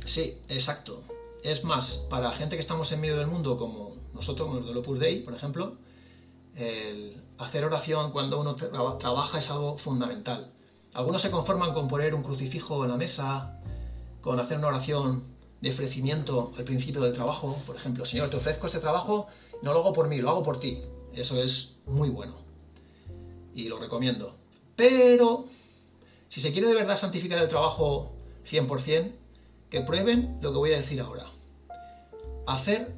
[0.06, 1.04] Sí, exacto.
[1.44, 4.78] Es más, para la gente que estamos en medio del mundo, como nosotros, los del
[4.78, 5.78] Opus Dei, por ejemplo,
[6.56, 10.52] el hacer oración cuando uno trabaja es algo fundamental.
[10.94, 13.60] Algunos se conforman con poner un crucifijo en la mesa,
[14.22, 17.62] con hacer una oración de ofrecimiento al principio del trabajo.
[17.66, 19.28] Por ejemplo, Señor, te ofrezco este trabajo,
[19.62, 20.82] no lo hago por mí, lo hago por ti.
[21.14, 22.36] Eso es muy bueno.
[23.54, 24.36] Y lo recomiendo.
[24.76, 25.46] Pero,
[26.30, 28.14] si se quiere de verdad santificar el trabajo
[28.50, 29.14] 100%,
[29.70, 31.26] que prueben lo que voy a decir ahora.
[32.46, 32.94] Hacer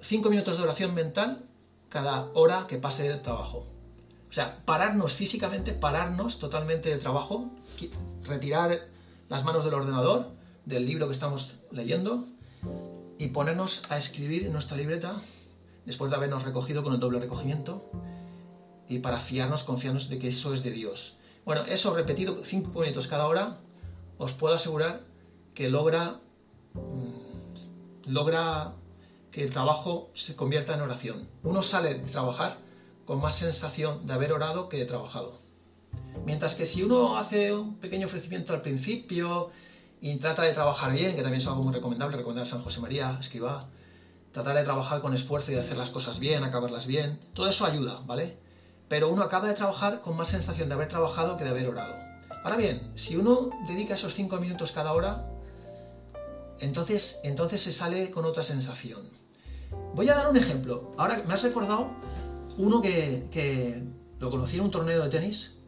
[0.00, 1.44] 5 minutos de oración mental
[1.88, 3.66] cada hora que pase del trabajo.
[4.28, 7.50] O sea, pararnos físicamente, pararnos totalmente del trabajo,
[8.24, 8.88] retirar
[9.28, 12.26] las manos del ordenador del libro que estamos leyendo
[13.18, 15.22] y ponernos a escribir en nuestra libreta
[15.84, 17.90] después de habernos recogido con el doble recogimiento
[18.88, 21.16] y para fiarnos, confiarnos de que eso es de Dios.
[21.44, 23.58] Bueno, eso repetido cinco minutos cada hora,
[24.18, 25.02] os puedo asegurar
[25.54, 26.20] que logra,
[26.74, 28.74] mm, logra
[29.30, 31.28] que el trabajo se convierta en oración.
[31.42, 32.58] Uno sale de trabajar
[33.04, 35.38] con más sensación de haber orado que de trabajado.
[36.24, 39.50] Mientras que si uno hace un pequeño ofrecimiento al principio,
[40.00, 42.80] y trata de trabajar bien, que también es algo muy recomendable, recomendar a San José
[42.80, 43.68] María, escriba,
[44.32, 47.66] tratar de trabajar con esfuerzo y de hacer las cosas bien, acabarlas bien, todo eso
[47.66, 48.38] ayuda, ¿vale?
[48.88, 51.94] Pero uno acaba de trabajar con más sensación de haber trabajado que de haber orado.
[52.42, 55.26] Ahora bien, si uno dedica esos cinco minutos cada hora,
[56.58, 59.10] entonces, entonces se sale con otra sensación.
[59.94, 60.92] Voy a dar un ejemplo.
[60.96, 61.90] Ahora me has recordado
[62.56, 63.82] uno que, que
[64.18, 65.59] lo conocí en un torneo de tenis,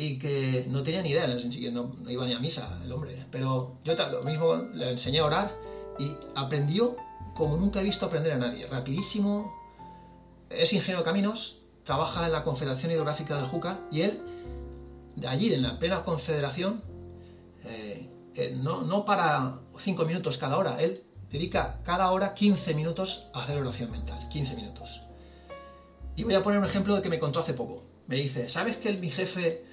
[0.00, 3.76] y que no tenía ni idea, no, no iba ni a misa el hombre, pero
[3.84, 5.54] yo lo mismo le enseñé a orar
[5.98, 6.96] y aprendió
[7.34, 9.54] como nunca he visto aprender a nadie, rapidísimo,
[10.48, 14.22] es ingeniero de caminos, trabaja en la Confederación Hidrográfica del Júcar y él,
[15.16, 16.82] de allí, en la plena confederación,
[17.64, 23.28] eh, eh, no, no para cinco minutos cada hora, él dedica cada hora 15 minutos
[23.34, 25.02] a hacer oración mental, 15 minutos.
[26.16, 27.84] Y voy a poner un ejemplo de que me contó hace poco.
[28.06, 29.69] Me dice, ¿sabes que mi jefe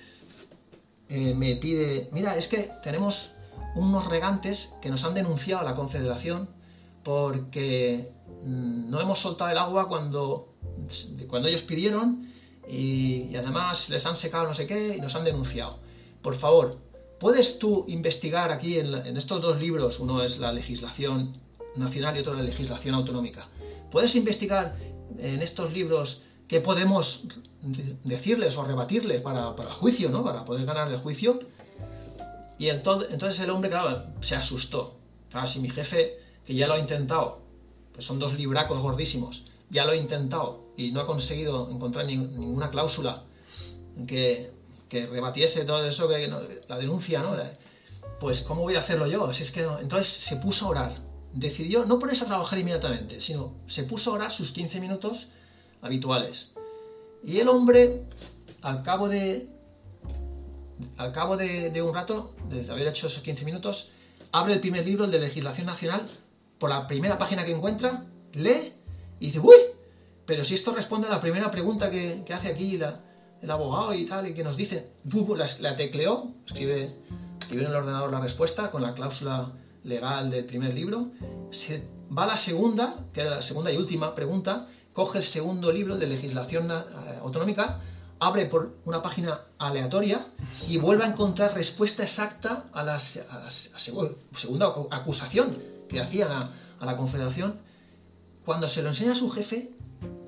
[1.09, 3.31] eh, me pide, mira, es que tenemos
[3.75, 6.49] unos regantes que nos han denunciado a la Confederación
[7.03, 8.11] porque
[8.43, 10.53] mm, no hemos soltado el agua cuando,
[11.27, 12.31] cuando ellos pidieron
[12.67, 15.79] y, además les han secado no sé qué y nos han denunciado.
[16.21, 16.77] Por favor,
[17.19, 21.37] ¿puedes tú investigar aquí en, en estos dos libros, uno es la legislación
[21.77, 23.47] nacional y otro la legislación autonómica,
[23.91, 24.75] ¿puedes investigar
[25.17, 27.23] en estos libros qué podemos
[28.03, 30.23] decirles o rebatirles para, el juicio, ¿no?
[30.23, 31.39] Para poder ganar el juicio.
[32.57, 33.71] Y entonces, el hombre,
[34.21, 34.95] se asustó.
[35.29, 37.41] Claro, si mi jefe, que ya lo ha intentado,
[37.93, 42.69] pues son dos libracos gordísimos, ya lo ha intentado y no ha conseguido encontrar ninguna
[42.69, 43.23] cláusula
[44.07, 44.51] que,
[44.89, 46.31] que, rebatiese todo eso, que,
[46.67, 47.35] la denuncia, ¿no?
[48.19, 49.31] Pues, ¿cómo voy a hacerlo yo?
[49.33, 50.95] Si es que Entonces se puso a orar.
[51.33, 55.27] Decidió no ponerse a trabajar inmediatamente, sino se puso a orar sus 15 minutos
[55.81, 56.53] habituales.
[57.23, 58.03] Y el hombre,
[58.61, 59.47] al cabo de,
[60.97, 63.91] al cabo de, un rato, de haber hecho esos 15 minutos,
[64.31, 66.07] abre el primer libro, el de legislación nacional,
[66.59, 68.73] por la primera página que encuentra, lee
[69.19, 69.55] y dice, ¡Uy!
[70.25, 72.79] Pero si esto responde a la primera pregunta que, hace aquí
[73.41, 74.89] el abogado y tal, y que nos dice,
[75.35, 76.95] la, la tecleó, escribe,
[77.39, 81.11] escribe en el ordenador la respuesta con la cláusula legal del primer libro,
[81.49, 81.81] se
[82.15, 84.67] va a la segunda, que era la segunda y última pregunta,
[84.97, 87.81] coge el segundo libro de legislación eh, autonómica,
[88.17, 90.25] abre por una página aleatoria
[90.67, 96.49] y vuelve a encontrar respuesta exacta a la, segunda acusación que hacían a,
[96.83, 97.59] la Confederación.
[98.43, 99.69] Cuando se lo enseña a su jefe,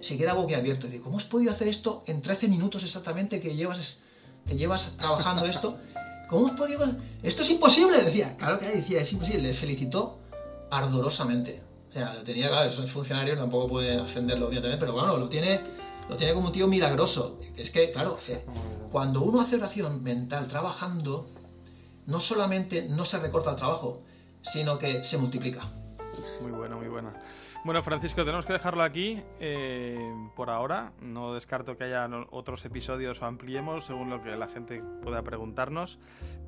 [0.01, 4.01] se queda boquiabierto dice, ¿cómo has podido hacer esto en 13 minutos exactamente que llevas,
[4.45, 5.79] que llevas trabajando esto?
[6.29, 6.85] ¿Cómo has podido...?
[7.23, 8.37] Esto es imposible, decía.
[8.37, 9.41] Claro que decía, es imposible.
[9.41, 10.19] Le felicitó
[10.69, 11.68] ardorosamente.
[11.89, 15.61] O sea, lo tenía, claro, es funcionario, tampoco puede ascenderlo, obviamente, pero bueno, lo tiene,
[16.07, 17.39] lo tiene como un tío milagroso.
[17.57, 18.17] Es que, claro,
[18.91, 21.27] cuando uno hace oración mental trabajando,
[22.05, 24.03] no solamente no se recorta el trabajo,
[24.41, 25.63] sino que se multiplica.
[26.41, 27.13] Muy buena, muy buena.
[27.65, 30.93] Bueno, Francisco, tenemos que dejarlo aquí eh, por ahora.
[31.01, 35.99] No descarto que haya otros episodios o ampliemos según lo que la gente pueda preguntarnos.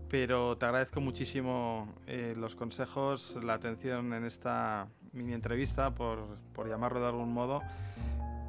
[0.07, 6.67] Pero te agradezco muchísimo eh, los consejos, la atención en esta mini entrevista, por, por
[6.67, 7.61] llamarlo de algún modo,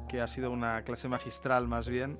[0.07, 2.19] que ha sido una clase magistral más bien.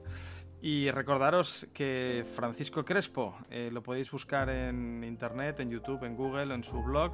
[0.61, 6.53] Y recordaros que Francisco Crespo eh, lo podéis buscar en internet, en YouTube, en Google,
[6.53, 7.13] en su blog.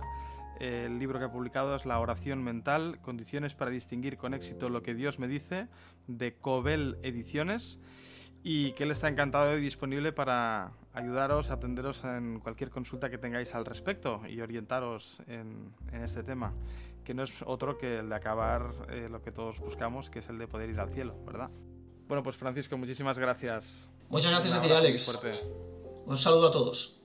[0.60, 4.84] El libro que ha publicado es La oración mental, condiciones para distinguir con éxito lo
[4.84, 5.68] que Dios me dice,
[6.06, 7.80] de Cobel Ediciones,
[8.44, 13.56] y que él está encantado y disponible para ayudaros, atenderos en cualquier consulta que tengáis
[13.56, 16.54] al respecto y orientaros en, este tema,
[17.10, 20.30] que no es otro que el de acabar eh, lo que todos buscamos, que es
[20.30, 21.50] el de poder ir al cielo, ¿verdad?
[22.08, 23.90] Bueno, pues Francisco, muchísimas gracias.
[24.10, 25.20] Muchas gracias a ti, Alex.
[26.06, 26.99] Un saludo a todos.